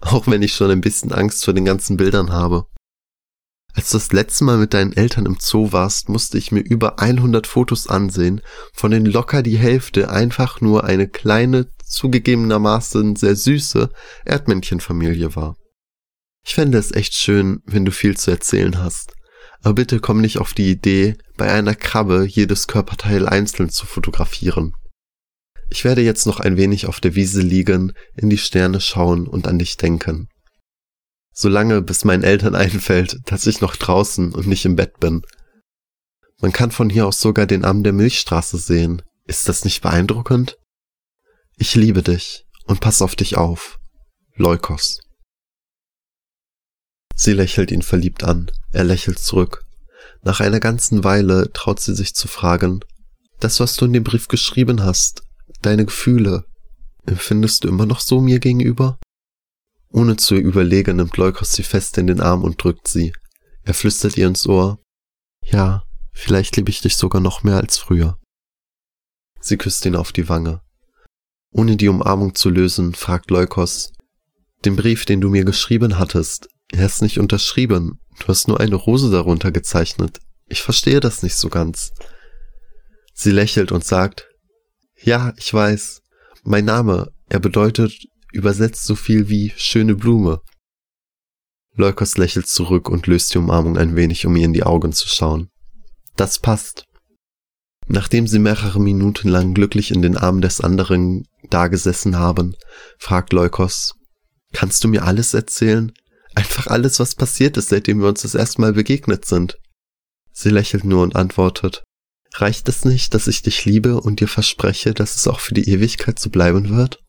Auch 0.01 0.27
wenn 0.27 0.43
ich 0.43 0.53
schon 0.53 0.69
ein 0.69 0.81
bisschen 0.81 1.11
Angst 1.11 1.43
vor 1.43 1.55
den 1.55 1.65
ganzen 1.65 1.97
Bildern 1.97 2.31
habe. 2.31 2.67
Als 3.73 3.89
du 3.89 3.97
das 3.97 4.11
letzte 4.11 4.43
Mal 4.43 4.57
mit 4.57 4.75
deinen 4.75 4.93
Eltern 4.93 5.25
im 5.25 5.37
Zoo 5.39 5.71
warst, 5.71 6.07
musste 6.07 6.37
ich 6.37 6.51
mir 6.51 6.61
über 6.61 6.99
100 6.99 7.47
Fotos 7.47 7.87
ansehen, 7.87 8.41
von 8.73 8.91
denen 8.91 9.07
locker 9.07 9.41
die 9.41 9.57
Hälfte 9.57 10.11
einfach 10.11 10.61
nur 10.61 10.83
eine 10.83 11.07
kleine, 11.07 11.67
zugegebenermaßen 11.85 13.15
sehr 13.15 13.35
süße 13.35 13.89
Erdmännchenfamilie 14.25 15.35
war. 15.35 15.55
Ich 16.45 16.55
fände 16.55 16.77
es 16.77 16.91
echt 16.91 17.13
schön, 17.13 17.61
wenn 17.65 17.85
du 17.85 17.91
viel 17.91 18.17
zu 18.17 18.31
erzählen 18.31 18.77
hast. 18.77 19.13
Aber 19.61 19.73
bitte 19.73 19.99
komm 19.99 20.21
nicht 20.21 20.37
auf 20.37 20.53
die 20.53 20.69
Idee, 20.69 21.15
bei 21.37 21.51
einer 21.51 21.73
Krabbe 21.73 22.25
jedes 22.25 22.67
Körperteil 22.67 23.27
einzeln 23.27 23.69
zu 23.69 23.85
fotografieren. 23.85 24.73
Ich 25.69 25.83
werde 25.83 26.01
jetzt 26.01 26.27
noch 26.27 26.39
ein 26.39 26.57
wenig 26.57 26.85
auf 26.85 26.99
der 26.99 27.15
Wiese 27.15 27.41
liegen, 27.41 27.93
in 28.15 28.29
die 28.29 28.37
Sterne 28.37 28.79
schauen 28.79 29.27
und 29.27 29.47
an 29.47 29.57
dich 29.57 29.77
denken 29.77 30.29
solange 31.35 31.81
bis 31.81 32.05
meinen 32.05 32.23
Eltern 32.23 32.55
einfällt, 32.55 33.19
dass 33.25 33.45
ich 33.45 33.61
noch 33.61 33.75
draußen 33.75 34.33
und 34.33 34.47
nicht 34.47 34.65
im 34.65 34.75
Bett 34.75 34.99
bin. 34.99 35.21
Man 36.41 36.51
kann 36.51 36.71
von 36.71 36.89
hier 36.89 37.05
aus 37.05 37.19
sogar 37.19 37.45
den 37.45 37.63
Arm 37.63 37.83
der 37.83 37.93
Milchstraße 37.93 38.57
sehen. 38.57 39.03
Ist 39.25 39.47
das 39.47 39.63
nicht 39.63 39.81
beeindruckend? 39.81 40.57
Ich 41.57 41.75
liebe 41.75 42.03
dich 42.03 42.45
und 42.65 42.81
pass 42.81 43.01
auf 43.01 43.15
dich 43.15 43.38
auf. 43.38 43.79
Leukos. 44.35 45.00
Sie 47.15 47.31
lächelt 47.31 47.71
ihn 47.71 47.81
verliebt 47.81 48.24
an, 48.25 48.51
er 48.71 48.83
lächelt 48.83 49.19
zurück. 49.19 49.65
Nach 50.21 50.41
einer 50.41 50.59
ganzen 50.59 51.05
Weile 51.05 51.51
traut 51.53 51.79
sie 51.79 51.95
sich 51.95 52.13
zu 52.13 52.27
fragen, 52.27 52.83
das, 53.39 53.62
was 53.62 53.75
du 53.75 53.85
in 53.85 53.93
dem 53.93 54.03
Brief 54.03 54.27
geschrieben 54.27 54.83
hast, 54.83 55.24
deine 55.62 55.85
Gefühle, 55.85 56.45
empfindest 57.05 57.63
du 57.63 57.69
immer 57.69 57.85
noch 57.85 58.01
so 58.01 58.19
mir 58.19 58.39
gegenüber? 58.39 59.00
Ohne 59.89 60.17
zu 60.17 60.35
überlegen 60.35 60.97
nimmt 60.97 61.15
Leukos 61.15 61.53
sie 61.53 61.63
fest 61.63 61.97
in 61.97 62.07
den 62.07 62.19
Arm 62.19 62.43
und 62.43 62.62
drückt 62.62 62.89
sie. 62.89 63.13
Er 63.63 63.74
flüstert 63.74 64.17
ihr 64.17 64.27
ins 64.27 64.45
Ohr. 64.45 64.79
Ja, 65.41 65.83
vielleicht 66.12 66.57
liebe 66.57 66.69
ich 66.69 66.81
dich 66.81 66.97
sogar 66.97 67.21
noch 67.21 67.43
mehr 67.43 67.55
als 67.55 67.77
früher. 67.77 68.19
Sie 69.39 69.57
küsst 69.57 69.85
ihn 69.85 69.95
auf 69.95 70.12
die 70.12 70.27
Wange. 70.27 70.64
Ohne 71.57 71.77
die 71.77 71.88
Umarmung 71.88 72.35
zu 72.35 72.50
lösen, 72.50 72.93
fragt 72.95 73.31
Leukos, 73.31 73.93
den 74.65 74.75
Brief, 74.75 75.05
den 75.05 75.21
du 75.21 75.29
mir 75.29 75.45
geschrieben 75.45 75.97
hattest, 75.97 76.50
er 76.74 76.85
ist 76.85 77.01
nicht 77.01 77.17
unterschrieben, 77.17 78.01
du 78.19 78.27
hast 78.27 78.50
nur 78.50 78.59
eine 78.59 78.75
Rose 78.75 79.09
darunter 79.09 79.53
gezeichnet. 79.53 80.19
Ich 80.47 80.62
verstehe 80.62 81.00
das 81.00 81.24
nicht 81.24 81.38
so 81.38 81.47
ganz. 81.47 81.93
Sie 83.13 83.31
lächelt 83.31 83.71
und 83.71 83.85
sagt, 83.85 84.27
ja, 85.01 85.33
ich 85.38 85.53
weiß, 85.53 86.01
mein 86.43 86.65
Name, 86.65 87.13
er 87.29 87.39
bedeutet 87.39 87.93
übersetzt 88.33 88.83
so 88.83 88.95
viel 88.95 89.29
wie 89.29 89.53
schöne 89.55 89.95
Blume. 89.95 90.41
Leukos 91.74 92.17
lächelt 92.17 92.47
zurück 92.47 92.89
und 92.89 93.07
löst 93.07 93.33
die 93.33 93.38
Umarmung 93.38 93.77
ein 93.77 93.95
wenig, 93.95 94.25
um 94.25 94.35
ihr 94.35 94.43
in 94.43 94.51
die 94.51 94.63
Augen 94.63 94.91
zu 94.91 95.07
schauen. 95.07 95.47
Das 96.17 96.39
passt. 96.39 96.83
Nachdem 97.87 98.27
sie 98.27 98.39
mehrere 98.39 98.79
Minuten 98.79 99.29
lang 99.29 99.53
glücklich 99.53 99.91
in 99.91 100.01
den 100.01 100.17
Armen 100.17 100.41
des 100.41 100.61
anderen 100.61 101.27
dagesessen 101.49 102.17
haben, 102.17 102.55
fragt 102.97 103.31
Leukos, 103.31 103.93
kannst 104.53 104.83
du 104.83 104.87
mir 104.87 105.03
alles 105.03 105.33
erzählen? 105.33 105.91
Einfach 106.33 106.67
alles, 106.67 106.99
was 106.99 107.15
passiert 107.15 107.57
ist, 107.57 107.69
seitdem 107.69 108.01
wir 108.01 108.09
uns 108.09 108.23
das 108.23 108.35
erste 108.35 108.61
Mal 108.61 108.73
begegnet 108.73 109.25
sind. 109.25 109.57
Sie 110.31 110.49
lächelt 110.49 110.83
nur 110.83 111.03
und 111.03 111.15
antwortet, 111.15 111.83
Reicht 112.37 112.67
es 112.67 112.83
nicht, 112.83 113.13
dass 113.13 113.27
ich 113.27 113.43
dich 113.43 113.63
liebe 113.63 114.01
und 114.01 114.19
dir 114.19 114.27
verspreche, 114.27 114.93
dass 114.93 115.15
es 115.15 115.25
auch 115.25 115.39
für 115.39 115.53
die 115.53 115.69
Ewigkeit 115.69 116.19
so 116.19 116.29
bleiben 116.29 116.75
wird? 116.75 116.99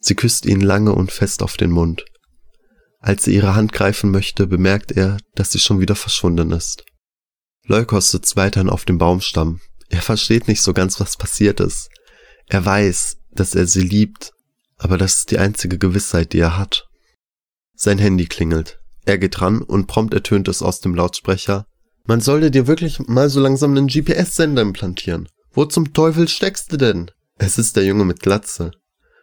Sie 0.00 0.16
küsst 0.16 0.46
ihn 0.46 0.60
lange 0.60 0.92
und 0.92 1.12
fest 1.12 1.42
auf 1.42 1.56
den 1.56 1.70
Mund. 1.70 2.04
Als 2.98 3.24
sie 3.24 3.34
ihre 3.36 3.54
Hand 3.54 3.72
greifen 3.72 4.10
möchte, 4.10 4.48
bemerkt 4.48 4.90
er, 4.90 5.18
dass 5.36 5.52
sie 5.52 5.60
schon 5.60 5.78
wieder 5.78 5.94
verschwunden 5.94 6.50
ist. 6.50 6.84
Leukos 7.66 8.10
sitzt 8.10 8.36
weiterhin 8.36 8.70
auf 8.70 8.84
dem 8.84 8.98
Baumstamm. 8.98 9.60
Er 9.88 10.02
versteht 10.02 10.48
nicht 10.48 10.62
so 10.62 10.72
ganz, 10.72 11.00
was 11.00 11.16
passiert 11.16 11.60
ist. 11.60 11.90
Er 12.46 12.64
weiß, 12.64 13.18
dass 13.32 13.54
er 13.54 13.66
sie 13.66 13.82
liebt, 13.82 14.32
aber 14.78 14.98
das 14.98 15.18
ist 15.18 15.30
die 15.30 15.38
einzige 15.38 15.78
Gewissheit, 15.78 16.32
die 16.32 16.38
er 16.38 16.56
hat. 16.56 16.88
Sein 17.74 17.98
Handy 17.98 18.26
klingelt. 18.26 18.78
Er 19.04 19.18
geht 19.18 19.40
ran 19.40 19.62
und 19.62 19.86
prompt 19.86 20.14
ertönt 20.14 20.48
es 20.48 20.62
aus 20.62 20.80
dem 20.80 20.94
Lautsprecher. 20.94 21.66
Man 22.06 22.20
sollte 22.20 22.50
dir 22.50 22.66
wirklich 22.66 23.00
mal 23.00 23.28
so 23.28 23.40
langsam 23.40 23.72
einen 23.72 23.88
GPS-Sender 23.88 24.62
implantieren. 24.62 25.28
Wo 25.52 25.64
zum 25.64 25.92
Teufel 25.92 26.28
steckst 26.28 26.72
du 26.72 26.76
denn? 26.76 27.10
Es 27.36 27.58
ist 27.58 27.76
der 27.76 27.84
Junge 27.84 28.04
mit 28.04 28.20
Glatze. 28.20 28.72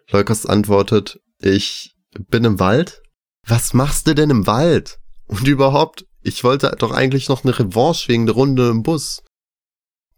Leukos 0.10 0.46
antwortet, 0.46 1.20
ich 1.40 1.96
bin 2.30 2.44
im 2.44 2.60
Wald? 2.60 3.02
Was 3.46 3.74
machst 3.74 4.08
du 4.08 4.16
denn 4.16 4.30
im 4.30 4.48
Wald? 4.48 5.00
Und 5.28 5.48
überhaupt, 5.48 6.06
ich 6.24 6.44
wollte 6.44 6.76
doch 6.78 6.92
eigentlich 6.92 7.30
noch 7.30 7.44
eine 7.44 7.58
Revanche 7.58 8.08
wegen 8.08 8.26
der 8.26 8.36
Runde 8.36 8.70
im 8.70 8.84
Bus. 8.84 9.24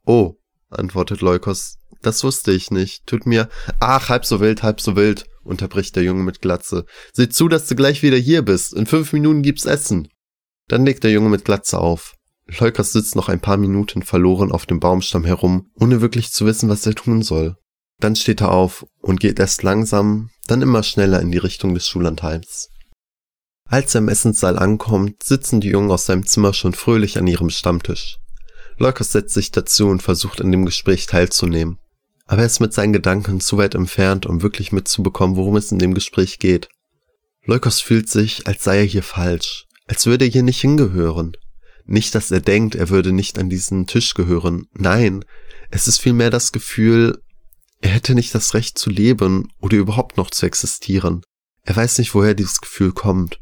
Oh, 0.06 0.36
antwortet 0.70 1.22
Leukos, 1.22 1.78
das 2.02 2.24
wusste 2.24 2.52
ich 2.52 2.72
nicht. 2.72 3.06
Tut 3.08 3.26
mir, 3.26 3.50
ach, 3.80 4.10
halb 4.10 4.26
so 4.26 4.40
wild, 4.40 4.64
halb 4.64 4.80
so 4.80 4.96
wild, 4.96 5.26
unterbricht 5.44 5.96
der 5.96 6.04
Junge 6.04 6.24
mit 6.24 6.42
Glatze. 6.42 6.86
Sieh 7.14 7.30
zu, 7.30 7.48
dass 7.48 7.68
du 7.68 7.76
gleich 7.76 8.04
wieder 8.04 8.18
hier 8.18 8.44
bist. 8.44 8.74
In 8.74 8.86
fünf 8.86 9.14
Minuten 9.14 9.42
gibt's 9.42 9.66
Essen. 9.66 10.08
Dann 10.68 10.86
legt 10.86 11.04
der 11.04 11.12
Junge 11.12 11.30
mit 11.30 11.46
Glatze 11.46 11.80
auf. 11.80 12.16
Leukos 12.60 12.92
sitzt 12.92 13.16
noch 13.16 13.28
ein 13.28 13.40
paar 13.40 13.58
Minuten 13.58 14.04
verloren 14.04 14.52
auf 14.52 14.68
dem 14.68 14.80
Baumstamm 14.80 15.26
herum, 15.26 15.72
ohne 15.80 16.02
wirklich 16.02 16.32
zu 16.32 16.46
wissen, 16.46 16.70
was 16.70 16.86
er 16.86 16.94
tun 16.94 17.24
soll. 17.24 17.56
Dann 18.00 18.16
steht 18.16 18.42
er 18.42 18.52
auf 18.52 18.86
und 19.00 19.20
geht 19.20 19.40
erst 19.40 19.64
langsam, 19.64 20.30
dann 20.46 20.62
immer 20.62 20.84
schneller 20.84 21.22
in 21.22 21.32
die 21.32 21.40
Richtung 21.40 21.74
des 21.74 21.88
Schullandheims. 21.88 22.70
Als 23.68 23.96
er 23.96 24.00
im 24.00 24.10
Essenssaal 24.10 24.60
ankommt, 24.60 25.24
sitzen 25.24 25.60
die 25.60 25.70
Jungen 25.70 25.92
aus 25.92 26.06
seinem 26.06 26.26
Zimmer 26.26 26.54
schon 26.54 26.74
fröhlich 26.74 27.18
an 27.18 27.28
ihrem 27.28 27.50
Stammtisch. 27.50 28.18
Leukos 28.78 29.12
setzt 29.12 29.34
sich 29.34 29.52
dazu 29.52 29.88
und 29.88 30.04
versucht 30.04 30.42
an 30.42 30.52
dem 30.52 30.66
Gespräch 30.66 31.08
teilzunehmen. 31.08 31.80
Aber 32.28 32.42
er 32.42 32.48
ist 32.48 32.60
mit 32.60 32.74
seinen 32.74 32.94
Gedanken 32.94 33.40
zu 33.40 33.58
weit 33.58 33.76
entfernt, 33.76 34.26
um 34.26 34.42
wirklich 34.42 34.72
mitzubekommen, 34.72 35.36
worum 35.36 35.56
es 35.56 35.72
in 35.72 35.80
dem 35.80 35.94
Gespräch 35.94 36.40
geht. 36.40 36.70
Leukos 37.46 37.82
fühlt 37.82 38.10
sich, 38.10 38.48
als 38.48 38.64
sei 38.64 38.80
er 38.80 38.86
hier 38.86 39.04
falsch, 39.04 39.66
als 39.88 40.06
würde 40.06 40.26
er 40.26 40.32
hier 40.32 40.44
nicht 40.44 40.60
hingehören. 40.62 41.34
Nicht, 41.86 42.16
dass 42.16 42.32
er 42.32 42.42
denkt, 42.42 42.74
er 42.76 42.90
würde 42.90 43.12
nicht 43.12 43.38
an 43.38 43.50
diesen 43.50 43.86
Tisch 43.86 44.16
gehören. 44.16 44.68
Nein, 44.74 45.24
es 45.70 45.88
ist 45.88 46.00
vielmehr 46.00 46.32
das 46.32 46.52
Gefühl, 46.52 47.22
er 47.82 47.92
hätte 47.92 48.16
nicht 48.16 48.34
das 48.34 48.56
Recht 48.56 48.80
zu 48.80 48.90
leben 48.90 49.50
oder 49.60 49.78
überhaupt 49.78 50.18
noch 50.18 50.32
zu 50.32 50.48
existieren. 50.48 51.22
Er 51.62 51.76
weiß 51.76 52.00
nicht, 52.00 52.16
woher 52.16 52.34
dieses 52.34 52.60
Gefühl 52.60 52.92
kommt. 52.92 53.40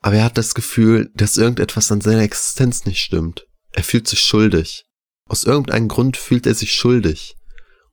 Aber 0.00 0.16
er 0.16 0.24
hat 0.24 0.38
das 0.38 0.54
Gefühl, 0.54 1.10
dass 1.14 1.36
irgendetwas 1.36 1.90
an 1.90 2.00
seiner 2.00 2.22
Existenz 2.22 2.84
nicht 2.84 3.00
stimmt. 3.00 3.46
Er 3.72 3.82
fühlt 3.82 4.08
sich 4.08 4.20
schuldig. 4.20 4.84
Aus 5.28 5.44
irgendeinem 5.44 5.88
Grund 5.88 6.16
fühlt 6.16 6.46
er 6.46 6.54
sich 6.54 6.74
schuldig. 6.74 7.34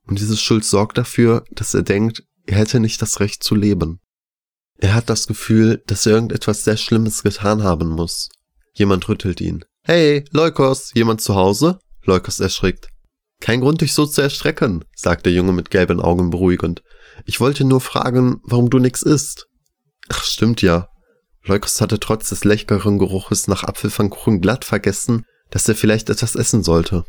Und 0.06 0.20
diese 0.20 0.36
Schuld 0.36 0.64
sorgt 0.64 0.98
dafür, 0.98 1.44
dass 1.50 1.74
er 1.74 1.82
denkt, 1.82 2.22
er 2.46 2.58
hätte 2.58 2.80
nicht 2.80 3.02
das 3.02 3.20
Recht 3.20 3.42
zu 3.42 3.54
leben. 3.54 4.00
Er 4.78 4.94
hat 4.94 5.10
das 5.10 5.26
Gefühl, 5.26 5.82
dass 5.86 6.06
er 6.06 6.12
irgendetwas 6.12 6.64
sehr 6.64 6.76
Schlimmes 6.76 7.22
getan 7.22 7.62
haben 7.62 7.88
muss. 7.88 8.28
Jemand 8.74 9.08
rüttelt 9.08 9.40
ihn. 9.40 9.64
Hey, 9.82 10.24
Leukos, 10.30 10.92
jemand 10.94 11.20
zu 11.20 11.34
Hause? 11.34 11.78
Leukos 12.04 12.40
erschrickt. 12.40 12.88
Kein 13.40 13.60
Grund, 13.60 13.80
dich 13.80 13.92
so 13.92 14.06
zu 14.06 14.22
erschrecken, 14.22 14.84
sagt 14.94 15.26
der 15.26 15.32
Junge 15.32 15.52
mit 15.52 15.70
gelben 15.70 16.00
Augen 16.00 16.30
beruhigend. 16.30 16.82
Ich 17.24 17.40
wollte 17.40 17.64
nur 17.64 17.80
fragen, 17.80 18.40
warum 18.44 18.70
du 18.70 18.78
nix 18.78 19.02
isst. 19.02 19.46
Ach, 20.08 20.22
stimmt 20.22 20.62
ja. 20.62 20.88
Leukos 21.46 21.80
hatte 21.80 22.00
trotz 22.00 22.28
des 22.28 22.44
leckeren 22.44 22.98
Geruches 22.98 23.46
nach 23.46 23.64
Apfelpfannkuchen 23.64 24.40
glatt 24.40 24.64
vergessen, 24.64 25.24
dass 25.50 25.68
er 25.68 25.76
vielleicht 25.76 26.10
etwas 26.10 26.34
essen 26.34 26.62
sollte. 26.62 27.04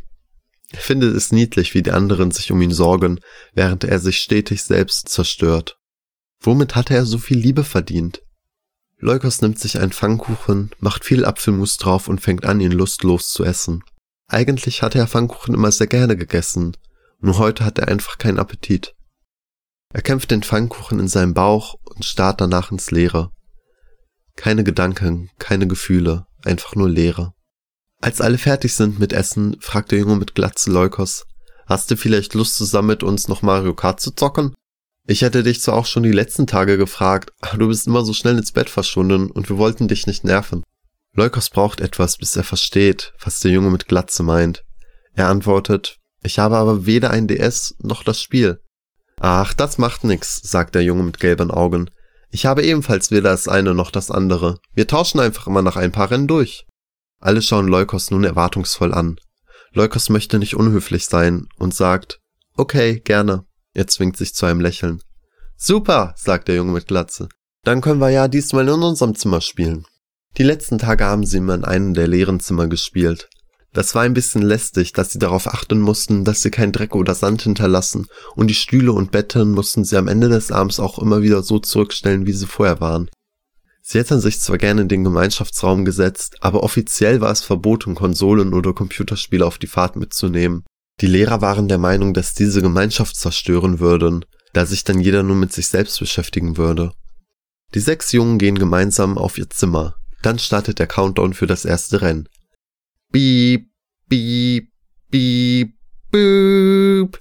Er 0.72 0.80
findet 0.80 1.16
es 1.16 1.32
niedlich, 1.32 1.74
wie 1.74 1.82
die 1.82 1.92
anderen 1.92 2.32
sich 2.32 2.52
um 2.52 2.62
ihn 2.62 2.74
sorgen, 2.74 3.20
während 3.54 3.84
er 3.84 4.00
sich 4.00 4.20
stetig 4.20 4.64
selbst 4.64 5.10
zerstört. 5.10 5.80
Womit 6.42 6.76
hatte 6.76 6.94
er 6.94 7.06
so 7.06 7.18
viel 7.18 7.38
Liebe 7.38 7.64
verdient? 7.64 8.22
Leukos 9.00 9.42
nimmt 9.42 9.60
sich 9.60 9.80
einen 9.80 9.92
Pfannkuchen, 9.92 10.72
macht 10.80 11.06
viel 11.06 11.26
Apfelmus 11.26 11.78
drauf 11.78 12.08
und 12.08 12.20
fängt 12.20 12.46
an, 12.46 12.60
ihn 12.60 12.72
lustlos 12.72 13.30
zu 13.30 13.44
essen. 13.44 13.84
Eigentlich 14.28 14.82
hatte 14.82 15.00
er 15.00 15.08
Pfannkuchen 15.08 15.54
immer 15.54 15.72
sehr 15.72 15.88
gerne 15.88 16.18
gegessen, 16.18 16.76
nur 17.20 17.38
heute 17.38 17.64
hat 17.64 17.80
er 17.80 17.88
einfach 17.88 18.18
keinen 18.18 18.40
Appetit. 18.40 18.96
Er 19.94 20.02
kämpft 20.02 20.32
den 20.32 20.44
Pfannkuchen 20.44 21.00
in 21.00 21.08
seinem 21.08 21.34
Bauch 21.34 21.76
und 21.86 22.04
starrt 22.06 22.42
danach 22.42 22.72
ins 22.72 22.92
Leere. 22.92 23.32
Keine 24.38 24.64
Gedanken, 24.64 25.30
keine 25.40 25.68
Gefühle, 25.68 26.28
einfach 26.46 26.76
nur 26.76 26.88
Leere. 26.88 27.34
Als 28.00 28.22
alle 28.22 28.38
fertig 28.38 28.76
sind 28.76 29.00
mit 29.00 29.12
Essen, 29.12 29.58
fragt 29.60 29.92
der 29.92 30.00
Junge 30.00 30.16
mit 30.16 30.36
Glatze 30.36 30.72
Leukos, 30.72 31.26
hast 31.66 31.92
du 31.92 31.98
vielleicht 31.98 32.36
Lust 32.36 32.56
zusammen 32.56 32.90
mit 32.90 33.04
uns 33.04 33.28
noch 33.28 33.42
Mario 33.42 33.74
Kart 33.74 34.00
zu 34.00 34.12
zocken? 34.12 34.54
Ich 35.08 35.24
hätte 35.24 35.42
dich 35.42 35.62
zwar 35.62 35.76
auch 35.76 35.88
schon 35.88 36.04
die 36.04 36.12
letzten 36.12 36.48
Tage 36.48 36.78
gefragt, 36.78 37.32
aber 37.42 37.58
du 37.58 37.68
bist 37.68 37.88
immer 37.88 38.06
so 38.06 38.14
schnell 38.14 38.38
ins 38.38 38.52
Bett 38.52 38.70
verschwunden 38.70 39.32
und 39.32 39.50
wir 39.50 39.58
wollten 39.58 39.88
dich 39.88 40.06
nicht 40.06 40.24
nerven. 40.24 40.64
Leukos 41.14 41.50
braucht 41.50 41.82
etwas, 41.82 42.18
bis 42.18 42.36
er 42.36 42.44
versteht, 42.44 43.14
was 43.20 43.40
der 43.40 43.52
Junge 43.52 43.72
mit 43.72 43.88
Glatze 43.88 44.22
meint. 44.22 44.64
Er 45.14 45.30
antwortet, 45.30 45.98
ich 46.22 46.38
habe 46.38 46.58
aber 46.58 46.86
weder 46.86 47.10
ein 47.10 47.28
DS 47.28 47.76
noch 47.80 48.04
das 48.04 48.22
Spiel. 48.22 48.60
Ach, 49.20 49.54
das 49.54 49.80
macht 49.80 50.04
nix, 50.04 50.40
sagt 50.44 50.76
der 50.76 50.84
Junge 50.84 51.02
mit 51.02 51.20
gelben 51.20 51.50
Augen. 51.50 51.90
Ich 52.30 52.46
habe 52.46 52.64
ebenfalls 52.64 53.12
weder 53.12 53.30
das 53.30 53.48
eine 53.48 53.74
noch 53.74 53.92
das 53.92 54.12
andere. 54.12 54.60
Wir 54.74 54.88
tauschen 54.88 55.20
einfach 55.20 55.48
immer 55.48 55.62
nach 55.62 55.76
ein 55.76 55.92
paar 55.92 56.12
Rennen 56.12 56.28
durch. 56.28 56.66
Alle 57.20 57.42
schauen 57.42 57.68
Leukos 57.68 58.12
nun 58.12 58.24
erwartungsvoll 58.24 58.94
an. 58.94 59.18
Leukos 59.74 60.10
möchte 60.10 60.40
nicht 60.40 60.56
unhöflich 60.56 61.06
sein 61.06 61.48
und 61.58 61.74
sagt, 61.74 62.20
okay, 62.56 63.00
gerne. 63.00 63.46
Er 63.74 63.88
zwingt 63.88 64.18
sich 64.18 64.34
zu 64.34 64.46
einem 64.46 64.60
Lächeln. 64.60 65.02
Super, 65.56 66.14
sagt 66.18 66.48
der 66.48 66.56
Junge 66.56 66.72
mit 66.72 66.88
Glatze. 66.88 67.30
Dann 67.64 67.82
können 67.82 68.00
wir 68.00 68.10
ja 68.10 68.28
diesmal 68.28 68.68
in 68.68 68.82
unserem 68.82 69.16
Zimmer 69.16 69.42
spielen. 69.42 69.86
Die 70.38 70.44
letzten 70.44 70.78
Tage 70.78 71.06
haben 71.06 71.26
sie 71.26 71.38
immer 71.38 71.56
in 71.56 71.66
einem 71.66 71.94
der 71.94 72.08
leeren 72.08 72.40
Zimmer 72.40 72.68
gespielt. 72.68 73.30
Das 73.74 73.94
war 73.96 74.04
ein 74.04 74.14
bisschen 74.14 74.42
lästig, 74.42 74.94
dass 74.94 75.12
sie 75.12 75.20
darauf 75.20 75.48
achten 75.48 75.80
mussten, 75.80 76.24
dass 76.24 76.42
sie 76.42 76.52
kein 76.52 76.72
Dreck 76.72 76.96
oder 76.96 77.14
Sand 77.14 77.44
hinterlassen, 77.44 78.08
und 78.36 78.48
die 78.48 78.56
Stühle 78.56 78.92
und 78.92 79.12
Betten 79.12 79.52
mussten 79.52 79.84
sie 79.84 79.98
am 79.98 80.08
Ende 80.08 80.30
des 80.30 80.52
Abends 80.52 80.80
auch 80.80 81.00
immer 81.00 81.22
wieder 81.22 81.44
so 81.44 81.60
zurückstellen, 81.60 82.26
wie 82.26 82.32
sie 82.32 82.48
vorher 82.48 82.82
waren. 82.82 83.10
Sie 83.90 84.00
hätten 84.00 84.20
sich 84.20 84.42
zwar 84.42 84.58
gerne 84.58 84.82
in 84.82 84.90
den 84.90 85.04
Gemeinschaftsraum 85.04 85.86
gesetzt, 85.86 86.38
aber 86.42 86.64
offiziell 86.64 87.22
war 87.22 87.32
es 87.32 87.42
verboten, 87.42 87.96
Konsolen 87.96 88.54
oder 88.54 88.74
Computerspiele 88.74 89.46
auf 89.46 89.58
die 89.58 89.68
Fahrt 89.68 89.96
mitzunehmen. 89.96 90.66
Die 91.00 91.08
Lehrer 91.08 91.42
waren 91.42 91.68
der 91.68 91.78
Meinung, 91.78 92.14
dass 92.14 92.34
diese 92.34 92.62
Gemeinschaft 92.62 93.16
zerstören 93.16 93.80
würden, 93.80 94.26
da 94.54 94.66
sich 94.66 94.84
dann 94.84 95.00
jeder 95.00 95.24
nur 95.24 95.36
mit 95.36 95.54
sich 95.54 95.68
selbst 95.68 96.00
beschäftigen 96.00 96.58
würde. 96.58 96.92
Die 97.76 97.80
sechs 97.80 98.12
Jungen 98.12 98.40
gehen 98.40 98.58
gemeinsam 98.58 99.18
auf 99.18 99.38
ihr 99.38 99.50
Zimmer, 99.50 99.96
dann 100.22 100.40
startet 100.40 100.80
der 100.80 100.88
Countdown 100.88 101.34
für 101.34 101.48
das 101.48 101.64
erste 101.64 102.02
Rennen. 102.02 102.28
Beep, 103.12 103.70
beep, 104.08 104.72
beep, 105.10 105.74
boop. 106.12 107.20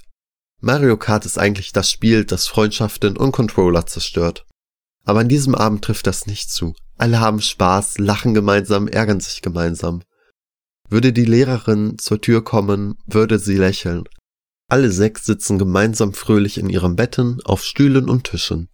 Mario 0.61 0.97
Kart 0.97 1.25
ist 1.27 1.39
eigentlich 1.39 1.73
das 1.73 1.91
Spiel, 1.91 2.25
das 2.25 2.49
Freundschaften 2.49 3.17
und 3.17 3.33
Controller 3.33 3.87
zerstört. 3.87 4.47
Aber 5.05 5.21
an 5.21 5.29
diesem 5.29 5.55
Abend 5.55 5.85
trifft 5.85 6.07
das 6.07 6.27
nicht 6.27 6.51
zu. 6.51 6.75
Alle 6.99 7.21
haben 7.21 7.41
Spaß, 7.41 7.99
lachen 7.99 8.35
gemeinsam, 8.35 8.89
ärgern 8.89 9.21
sich 9.21 9.43
gemeinsam. 9.43 10.03
Würde 10.89 11.13
die 11.13 11.25
Lehrerin 11.25 11.99
zur 11.99 12.21
Tür 12.21 12.43
kommen, 12.43 12.97
würde 13.07 13.39
sie 13.39 13.57
lächeln. 13.57 14.05
Alle 14.69 14.91
sechs 14.91 15.25
sitzen 15.25 15.59
gemeinsam 15.59 16.13
fröhlich 16.13 16.59
in 16.59 16.69
ihren 16.69 16.97
Betten, 16.97 17.41
auf 17.45 17.63
Stühlen 17.63 18.09
und 18.09 18.25
Tischen. 18.25 18.69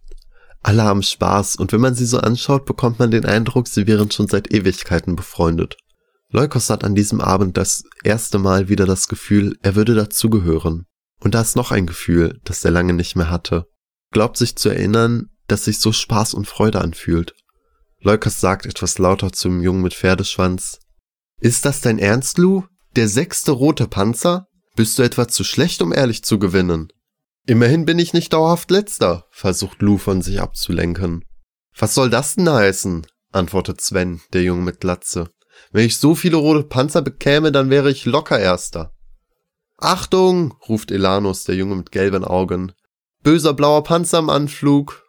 Alle 0.63 0.83
haben 0.83 1.03
Spaß 1.03 1.57
und 1.57 1.71
wenn 1.73 1.81
man 1.81 1.93
sie 1.93 2.05
so 2.05 2.19
anschaut, 2.19 2.65
bekommt 2.65 2.97
man 2.97 3.11
den 3.11 3.25
Eindruck, 3.25 3.67
sie 3.67 3.85
wären 3.85 4.09
schon 4.09 4.27
seit 4.27 4.51
Ewigkeiten 4.51 5.15
befreundet. 5.15 5.77
Leukos 6.33 6.71
hat 6.71 6.83
an 6.83 6.95
diesem 6.95 7.21
Abend 7.21 7.57
das 7.57 7.83
erste 8.03 8.39
Mal 8.39 8.67
wieder 8.67 8.87
das 8.87 9.07
Gefühl, 9.07 9.55
er 9.61 9.75
würde 9.75 9.93
dazugehören. 9.93 10.87
Und 11.19 11.35
da 11.35 11.41
ist 11.41 11.55
noch 11.55 11.71
ein 11.71 11.85
Gefühl, 11.85 12.39
das 12.43 12.65
er 12.65 12.71
lange 12.71 12.93
nicht 12.93 13.15
mehr 13.15 13.29
hatte. 13.29 13.67
Glaubt 14.11 14.37
sich 14.37 14.55
zu 14.55 14.69
erinnern, 14.69 15.29
dass 15.47 15.65
sich 15.65 15.79
so 15.79 15.91
Spaß 15.91 16.33
und 16.33 16.47
Freude 16.47 16.81
anfühlt. 16.81 17.35
Leukos 18.01 18.41
sagt 18.41 18.65
etwas 18.65 18.97
lauter 18.97 19.31
zum 19.31 19.61
Jungen 19.61 19.83
mit 19.83 19.93
Pferdeschwanz. 19.93 20.79
Ist 21.39 21.65
das 21.65 21.81
dein 21.81 21.99
Ernst, 21.99 22.39
Lou? 22.39 22.63
Der 22.95 23.07
sechste 23.07 23.51
rote 23.51 23.87
Panzer? 23.87 24.47
Bist 24.75 24.97
du 24.97 25.03
etwa 25.03 25.27
zu 25.27 25.43
schlecht, 25.43 25.83
um 25.83 25.93
ehrlich 25.93 26.23
zu 26.23 26.39
gewinnen? 26.39 26.87
Immerhin 27.45 27.85
bin 27.85 27.99
ich 27.99 28.13
nicht 28.13 28.33
dauerhaft 28.33 28.71
letzter, 28.71 29.27
versucht 29.29 29.83
Lou 29.83 29.99
von 29.99 30.23
sich 30.23 30.41
abzulenken. 30.41 31.23
Was 31.77 31.93
soll 31.93 32.09
das 32.09 32.35
denn 32.35 32.49
heißen? 32.49 33.05
antwortet 33.31 33.81
Sven, 33.81 34.21
der 34.33 34.41
Junge 34.41 34.63
mit 34.63 34.79
Glatze. 34.79 35.29
Wenn 35.71 35.85
ich 35.85 35.97
so 35.97 36.15
viele 36.15 36.37
rote 36.37 36.63
Panzer 36.63 37.01
bekäme, 37.01 37.51
dann 37.51 37.69
wäre 37.69 37.91
ich 37.91 38.05
locker 38.05 38.39
Erster. 38.39 38.93
Achtung, 39.77 40.55
ruft 40.67 40.91
Elanus, 40.91 41.43
der 41.43 41.55
Junge 41.55 41.75
mit 41.75 41.91
gelben 41.91 42.23
Augen. 42.23 42.71
Böser 43.23 43.53
blauer 43.53 43.83
Panzer 43.83 44.19
im 44.19 44.29
Anflug. 44.29 45.03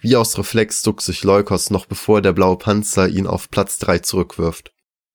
Wie 0.00 0.16
aus 0.16 0.38
Reflex 0.38 0.82
duckt 0.82 1.02
sich 1.02 1.24
Leukos 1.24 1.70
noch 1.70 1.86
bevor 1.86 2.22
der 2.22 2.32
blaue 2.32 2.58
Panzer 2.58 3.08
ihn 3.08 3.26
auf 3.26 3.50
Platz 3.50 3.78
drei 3.78 3.98
zurückwirft. 3.98 4.72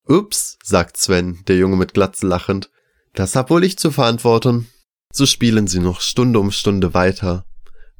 Ups, 0.08 0.58
sagt 0.64 0.98
Sven, 0.98 1.44
der 1.48 1.58
Junge 1.58 1.78
mit 1.78 1.94
Glatze 1.94 2.28
lachend. 2.28 2.70
Das 3.14 3.36
hab 3.36 3.50
wohl 3.50 3.64
ich 3.64 3.78
zu 3.78 3.92
verantworten. 3.92 4.68
So 5.14 5.26
spielen 5.26 5.68
sie 5.68 5.80
noch 5.80 6.02
Stunde 6.02 6.40
um 6.40 6.52
Stunde 6.52 6.94
weiter, 6.94 7.46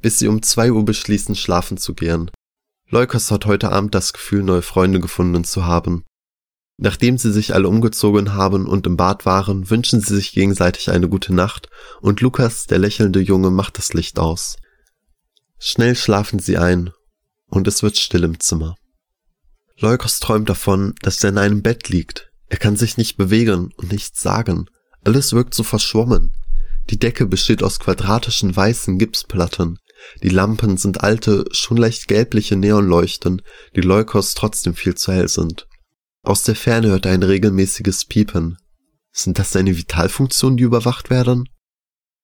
bis 0.00 0.18
sie 0.18 0.28
um 0.28 0.42
zwei 0.42 0.72
Uhr 0.72 0.84
beschließen, 0.84 1.34
schlafen 1.34 1.76
zu 1.76 1.94
gehen. 1.94 2.30
Leukos 2.88 3.30
hat 3.30 3.46
heute 3.46 3.70
Abend 3.70 3.94
das 3.94 4.12
Gefühl, 4.12 4.42
neue 4.42 4.62
Freunde 4.62 5.00
gefunden 5.00 5.44
zu 5.44 5.64
haben. 5.64 6.04
Nachdem 6.78 7.18
sie 7.18 7.32
sich 7.32 7.54
alle 7.54 7.68
umgezogen 7.68 8.34
haben 8.34 8.66
und 8.66 8.86
im 8.86 8.96
Bad 8.96 9.26
waren, 9.26 9.70
wünschen 9.70 10.00
sie 10.00 10.16
sich 10.16 10.32
gegenseitig 10.32 10.90
eine 10.90 11.08
gute 11.08 11.34
Nacht 11.34 11.68
und 12.00 12.20
Lukas, 12.20 12.66
der 12.66 12.78
lächelnde 12.78 13.20
Junge, 13.20 13.50
macht 13.50 13.78
das 13.78 13.92
Licht 13.92 14.18
aus. 14.18 14.56
Schnell 15.58 15.94
schlafen 15.94 16.38
sie 16.38 16.58
ein 16.58 16.90
und 17.46 17.68
es 17.68 17.82
wird 17.82 17.98
still 17.98 18.24
im 18.24 18.40
Zimmer. 18.40 18.74
Leukos 19.78 20.20
träumt 20.20 20.48
davon, 20.48 20.94
dass 21.02 21.22
er 21.22 21.30
in 21.30 21.38
einem 21.38 21.62
Bett 21.62 21.88
liegt. 21.88 22.30
Er 22.48 22.58
kann 22.58 22.76
sich 22.76 22.96
nicht 22.96 23.16
bewegen 23.16 23.72
und 23.76 23.92
nichts 23.92 24.20
sagen. 24.20 24.66
Alles 25.04 25.32
wirkt 25.32 25.54
so 25.54 25.62
verschwommen. 25.62 26.36
Die 26.90 26.98
Decke 26.98 27.26
besteht 27.26 27.62
aus 27.62 27.78
quadratischen 27.78 28.54
weißen 28.54 28.98
Gipsplatten. 28.98 29.78
Die 30.22 30.28
Lampen 30.28 30.76
sind 30.76 31.02
alte, 31.02 31.44
schon 31.52 31.76
leicht 31.76 32.08
gelbliche 32.08 32.56
Neonleuchten, 32.56 33.42
die 33.76 33.80
Leukos 33.80 34.34
trotzdem 34.34 34.74
viel 34.74 34.94
zu 34.94 35.12
hell 35.12 35.28
sind. 35.28 35.66
Aus 36.24 36.44
der 36.44 36.54
Ferne 36.54 36.88
hört 36.88 37.06
er 37.06 37.12
ein 37.12 37.24
regelmäßiges 37.24 38.04
Piepen. 38.04 38.56
Sind 39.10 39.40
das 39.40 39.50
seine 39.52 39.76
Vitalfunktionen, 39.76 40.56
die 40.56 40.62
überwacht 40.62 41.10
werden? 41.10 41.48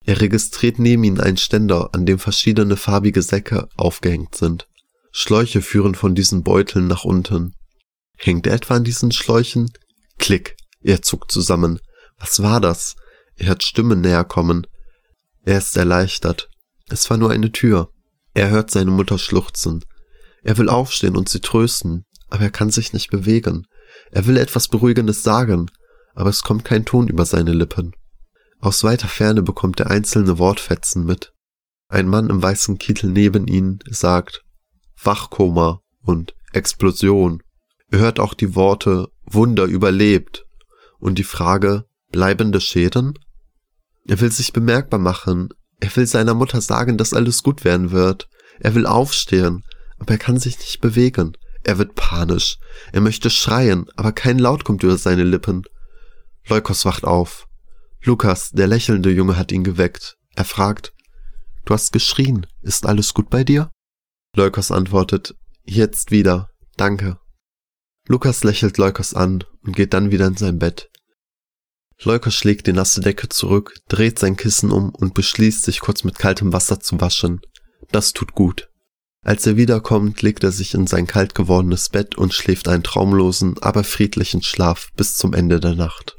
Er 0.04 0.20
registriert 0.20 0.78
neben 0.78 1.02
ihm 1.02 1.20
einen 1.20 1.36
Ständer, 1.36 1.90
an 1.92 2.06
dem 2.06 2.20
verschiedene 2.20 2.76
farbige 2.76 3.22
Säcke 3.22 3.68
aufgehängt 3.76 4.36
sind. 4.36 4.68
Schläuche 5.10 5.62
führen 5.62 5.96
von 5.96 6.14
diesen 6.14 6.44
Beuteln 6.44 6.86
nach 6.86 7.04
unten. 7.04 7.56
Hängt 8.16 8.46
er 8.46 8.54
etwa 8.54 8.76
an 8.76 8.84
diesen 8.84 9.10
Schläuchen? 9.10 9.70
Klick. 10.18 10.56
Er 10.80 11.02
zuckt 11.02 11.32
zusammen. 11.32 11.80
Was 12.18 12.40
war 12.40 12.60
das? 12.60 12.94
Er 13.34 13.48
hört 13.48 13.64
Stimmen 13.64 14.00
näher 14.00 14.24
kommen. 14.24 14.66
Er 15.42 15.58
ist 15.58 15.76
erleichtert. 15.76 16.48
Es 16.88 17.10
war 17.10 17.16
nur 17.16 17.30
eine 17.30 17.50
Tür. 17.50 17.90
Er 18.32 18.50
hört 18.50 18.70
seine 18.70 18.92
Mutter 18.92 19.18
schluchzen. 19.18 19.84
Er 20.42 20.56
will 20.56 20.68
aufstehen 20.68 21.16
und 21.16 21.28
sie 21.28 21.40
trösten, 21.40 22.04
aber 22.28 22.44
er 22.44 22.50
kann 22.50 22.70
sich 22.70 22.92
nicht 22.92 23.10
bewegen. 23.10 23.66
Er 24.10 24.26
will 24.26 24.36
etwas 24.36 24.68
Beruhigendes 24.68 25.22
sagen, 25.22 25.70
aber 26.14 26.30
es 26.30 26.42
kommt 26.42 26.64
kein 26.64 26.84
Ton 26.84 27.08
über 27.08 27.24
seine 27.24 27.52
Lippen. 27.52 27.92
Aus 28.60 28.82
weiter 28.82 29.08
Ferne 29.08 29.42
bekommt 29.42 29.80
er 29.80 29.90
einzelne 29.90 30.38
Wortfetzen 30.38 31.04
mit. 31.04 31.32
Ein 31.88 32.08
Mann 32.08 32.28
im 32.28 32.42
weißen 32.42 32.78
Kittel 32.78 33.10
neben 33.10 33.46
ihnen 33.46 33.78
sagt 33.88 34.42
Wachkoma 35.02 35.80
und 36.02 36.34
Explosion. 36.52 37.42
Er 37.90 38.00
hört 38.00 38.20
auch 38.20 38.34
die 38.34 38.54
Worte 38.54 39.08
Wunder 39.24 39.64
überlebt 39.64 40.44
und 40.98 41.18
die 41.18 41.24
Frage 41.24 41.84
bleibende 42.10 42.60
Schäden? 42.60 43.14
Er 44.06 44.20
will 44.20 44.32
sich 44.32 44.52
bemerkbar 44.52 44.98
machen. 44.98 45.50
Er 45.80 45.94
will 45.94 46.06
seiner 46.06 46.34
Mutter 46.34 46.60
sagen, 46.60 46.98
dass 46.98 47.14
alles 47.14 47.42
gut 47.42 47.64
werden 47.64 47.92
wird. 47.92 48.28
Er 48.58 48.74
will 48.74 48.86
aufstehen, 48.86 49.64
aber 49.98 50.12
er 50.12 50.18
kann 50.18 50.38
sich 50.38 50.58
nicht 50.58 50.80
bewegen. 50.80 51.36
Er 51.68 51.76
wird 51.76 51.96
panisch. 51.96 52.56
Er 52.92 53.02
möchte 53.02 53.28
schreien, 53.28 53.90
aber 53.94 54.12
kein 54.12 54.38
Laut 54.38 54.64
kommt 54.64 54.82
über 54.84 54.96
seine 54.96 55.22
Lippen. 55.22 55.64
Leukos 56.46 56.86
wacht 56.86 57.04
auf. 57.04 57.46
Lukas, 58.02 58.52
der 58.52 58.66
lächelnde 58.66 59.10
Junge, 59.10 59.36
hat 59.36 59.52
ihn 59.52 59.64
geweckt. 59.64 60.16
Er 60.34 60.46
fragt, 60.46 60.94
Du 61.66 61.74
hast 61.74 61.92
geschrien. 61.92 62.46
Ist 62.62 62.86
alles 62.86 63.12
gut 63.12 63.28
bei 63.28 63.44
dir? 63.44 63.70
Leukos 64.34 64.70
antwortet, 64.70 65.34
Jetzt 65.62 66.10
wieder. 66.10 66.48
Danke. 66.78 67.18
Lukas 68.06 68.44
lächelt 68.44 68.78
Leukos 68.78 69.12
an 69.12 69.44
und 69.62 69.76
geht 69.76 69.92
dann 69.92 70.10
wieder 70.10 70.26
in 70.26 70.38
sein 70.38 70.58
Bett. 70.58 70.88
Leukos 72.02 72.32
schlägt 72.32 72.66
die 72.66 72.72
nasse 72.72 73.02
Decke 73.02 73.28
zurück, 73.28 73.74
dreht 73.88 74.18
sein 74.18 74.38
Kissen 74.38 74.72
um 74.72 74.88
und 74.94 75.12
beschließt, 75.12 75.64
sich 75.64 75.80
kurz 75.80 76.02
mit 76.02 76.18
kaltem 76.18 76.54
Wasser 76.54 76.80
zu 76.80 76.98
waschen. 76.98 77.42
Das 77.90 78.14
tut 78.14 78.32
gut. 78.32 78.67
Als 79.28 79.46
er 79.46 79.58
wiederkommt, 79.58 80.22
legt 80.22 80.42
er 80.42 80.52
sich 80.52 80.72
in 80.72 80.86
sein 80.86 81.06
kalt 81.06 81.34
gewordenes 81.34 81.90
Bett 81.90 82.16
und 82.16 82.32
schläft 82.32 82.66
einen 82.66 82.82
traumlosen, 82.82 83.56
aber 83.60 83.84
friedlichen 83.84 84.42
Schlaf 84.42 84.88
bis 84.96 85.16
zum 85.16 85.34
Ende 85.34 85.60
der 85.60 85.74
Nacht. 85.74 86.16